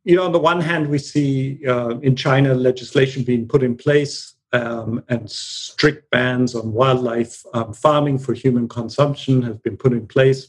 You 0.04 0.16
know, 0.16 0.24
on 0.24 0.32
the 0.32 0.38
one 0.38 0.60
hand, 0.60 0.88
we 0.88 0.98
see 0.98 1.64
uh, 1.66 1.98
in 2.00 2.16
China 2.16 2.54
legislation 2.54 3.22
being 3.22 3.46
put 3.46 3.62
in 3.62 3.76
place 3.76 4.34
um, 4.52 5.02
and 5.08 5.30
strict 5.30 6.10
bans 6.10 6.54
on 6.54 6.72
wildlife 6.72 7.44
um, 7.54 7.72
farming 7.72 8.18
for 8.18 8.34
human 8.34 8.68
consumption 8.68 9.42
have 9.42 9.62
been 9.62 9.76
put 9.76 9.92
in 9.92 10.06
place. 10.06 10.48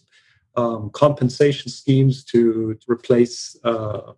Um, 0.55 0.89
compensation 0.91 1.71
schemes 1.71 2.23
to, 2.25 2.73
to 2.75 2.91
replace 2.91 3.55
uh, 3.63 4.13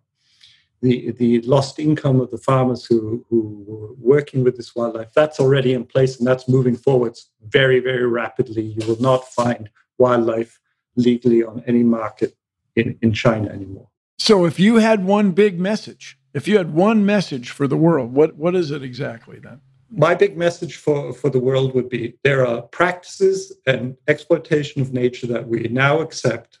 the, 0.82 1.12
the 1.12 1.40
lost 1.42 1.78
income 1.78 2.20
of 2.20 2.30
the 2.30 2.38
farmers 2.38 2.84
who, 2.84 3.24
who 3.30 3.64
were 3.66 3.94
working 3.94 4.42
with 4.42 4.56
this 4.56 4.74
wildlife. 4.74 5.12
That's 5.14 5.40
already 5.40 5.72
in 5.72 5.84
place 5.84 6.18
and 6.18 6.26
that's 6.26 6.48
moving 6.48 6.76
forwards 6.76 7.30
very, 7.46 7.80
very 7.80 8.06
rapidly. 8.06 8.62
You 8.62 8.86
will 8.86 9.00
not 9.00 9.28
find 9.28 9.70
wildlife 9.98 10.60
legally 10.96 11.42
on 11.44 11.62
any 11.66 11.82
market 11.82 12.36
in, 12.74 12.98
in 13.02 13.12
China 13.12 13.48
anymore. 13.50 13.88
So, 14.18 14.44
if 14.44 14.58
you 14.58 14.76
had 14.76 15.04
one 15.04 15.32
big 15.32 15.58
message, 15.60 16.18
if 16.32 16.48
you 16.48 16.56
had 16.56 16.72
one 16.74 17.04
message 17.04 17.50
for 17.50 17.66
the 17.66 17.76
world, 17.76 18.12
what, 18.12 18.36
what 18.36 18.54
is 18.54 18.70
it 18.70 18.82
exactly 18.82 19.38
then? 19.38 19.60
my 19.90 20.14
big 20.14 20.36
message 20.36 20.76
for, 20.76 21.12
for 21.12 21.30
the 21.30 21.38
world 21.38 21.74
would 21.74 21.88
be 21.88 22.14
there 22.22 22.46
are 22.46 22.62
practices 22.62 23.52
and 23.66 23.96
exploitation 24.08 24.82
of 24.82 24.92
nature 24.92 25.26
that 25.26 25.48
we 25.48 25.68
now 25.68 26.00
accept 26.00 26.58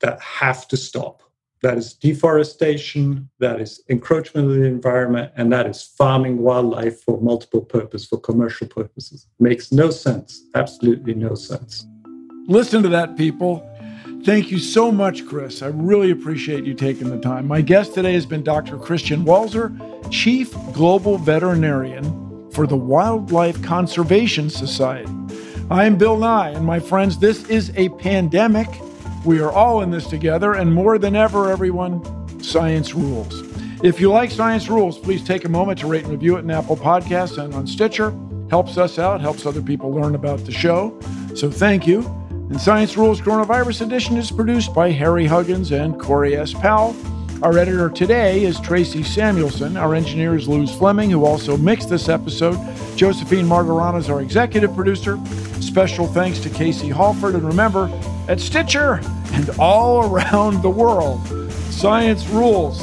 that 0.00 0.20
have 0.20 0.68
to 0.68 0.76
stop. 0.76 1.22
That 1.62 1.76
is 1.76 1.92
deforestation, 1.92 3.28
that 3.38 3.60
is 3.60 3.82
encroachment 3.90 4.48
of 4.48 4.54
the 4.54 4.64
environment, 4.64 5.32
and 5.36 5.52
that 5.52 5.66
is 5.66 5.82
farming 5.82 6.38
wildlife 6.38 7.02
for 7.02 7.20
multiple 7.20 7.60
purpose, 7.60 8.06
for 8.06 8.18
commercial 8.18 8.66
purposes. 8.66 9.26
Makes 9.38 9.70
no 9.70 9.90
sense, 9.90 10.42
absolutely 10.54 11.14
no 11.14 11.34
sense. 11.34 11.86
Listen 12.46 12.82
to 12.82 12.88
that, 12.88 13.16
people. 13.16 13.69
Thank 14.22 14.50
you 14.50 14.58
so 14.58 14.92
much, 14.92 15.24
Chris. 15.24 15.62
I 15.62 15.68
really 15.68 16.10
appreciate 16.10 16.64
you 16.64 16.74
taking 16.74 17.08
the 17.08 17.18
time. 17.18 17.48
My 17.48 17.62
guest 17.62 17.94
today 17.94 18.12
has 18.12 18.26
been 18.26 18.42
Dr. 18.42 18.76
Christian 18.76 19.24
Walzer, 19.24 19.74
Chief 20.10 20.52
Global 20.74 21.16
Veterinarian 21.16 22.50
for 22.50 22.66
the 22.66 22.76
Wildlife 22.76 23.62
Conservation 23.62 24.50
Society. 24.50 25.10
I 25.70 25.86
am 25.86 25.96
Bill 25.96 26.18
Nye, 26.18 26.50
and 26.50 26.66
my 26.66 26.80
friends, 26.80 27.18
this 27.18 27.48
is 27.48 27.72
a 27.76 27.88
pandemic. 27.88 28.68
We 29.24 29.40
are 29.40 29.50
all 29.50 29.80
in 29.80 29.90
this 29.90 30.06
together, 30.06 30.52
and 30.52 30.74
more 30.74 30.98
than 30.98 31.16
ever, 31.16 31.50
everyone, 31.50 32.02
science 32.42 32.94
rules. 32.94 33.42
If 33.82 34.00
you 34.00 34.10
like 34.10 34.30
Science 34.30 34.68
Rules, 34.68 34.98
please 34.98 35.24
take 35.24 35.46
a 35.46 35.48
moment 35.48 35.78
to 35.78 35.86
rate 35.86 36.02
and 36.02 36.12
review 36.12 36.36
it 36.36 36.40
in 36.40 36.50
Apple 36.50 36.76
Podcasts 36.76 37.42
and 37.42 37.54
on 37.54 37.66
Stitcher. 37.66 38.14
Helps 38.50 38.76
us 38.76 38.98
out, 38.98 39.22
helps 39.22 39.46
other 39.46 39.62
people 39.62 39.90
learn 39.90 40.14
about 40.14 40.44
the 40.44 40.52
show. 40.52 40.98
So 41.34 41.50
thank 41.50 41.86
you. 41.86 42.19
And 42.50 42.60
Science 42.60 42.96
Rules 42.96 43.20
Coronavirus 43.20 43.82
Edition 43.82 44.16
is 44.16 44.32
produced 44.32 44.74
by 44.74 44.90
Harry 44.90 45.24
Huggins 45.24 45.70
and 45.70 46.00
Corey 46.00 46.36
S. 46.36 46.52
Powell. 46.52 46.96
Our 47.44 47.56
editor 47.56 47.88
today 47.88 48.42
is 48.42 48.58
Tracy 48.58 49.04
Samuelson. 49.04 49.76
Our 49.76 49.94
engineer 49.94 50.34
is 50.34 50.48
Luz 50.48 50.74
Fleming, 50.74 51.10
who 51.10 51.24
also 51.24 51.56
mixed 51.56 51.88
this 51.88 52.08
episode. 52.08 52.58
Josephine 52.96 53.46
Margarana 53.46 53.98
is 53.98 54.10
our 54.10 54.20
executive 54.20 54.74
producer. 54.74 55.16
Special 55.60 56.08
thanks 56.08 56.40
to 56.40 56.50
Casey 56.50 56.88
Halford. 56.88 57.36
And 57.36 57.44
remember, 57.44 57.88
at 58.26 58.40
Stitcher 58.40 58.94
and 59.32 59.48
all 59.60 60.10
around 60.12 60.60
the 60.60 60.70
world, 60.70 61.24
science 61.70 62.26
rules. 62.30 62.82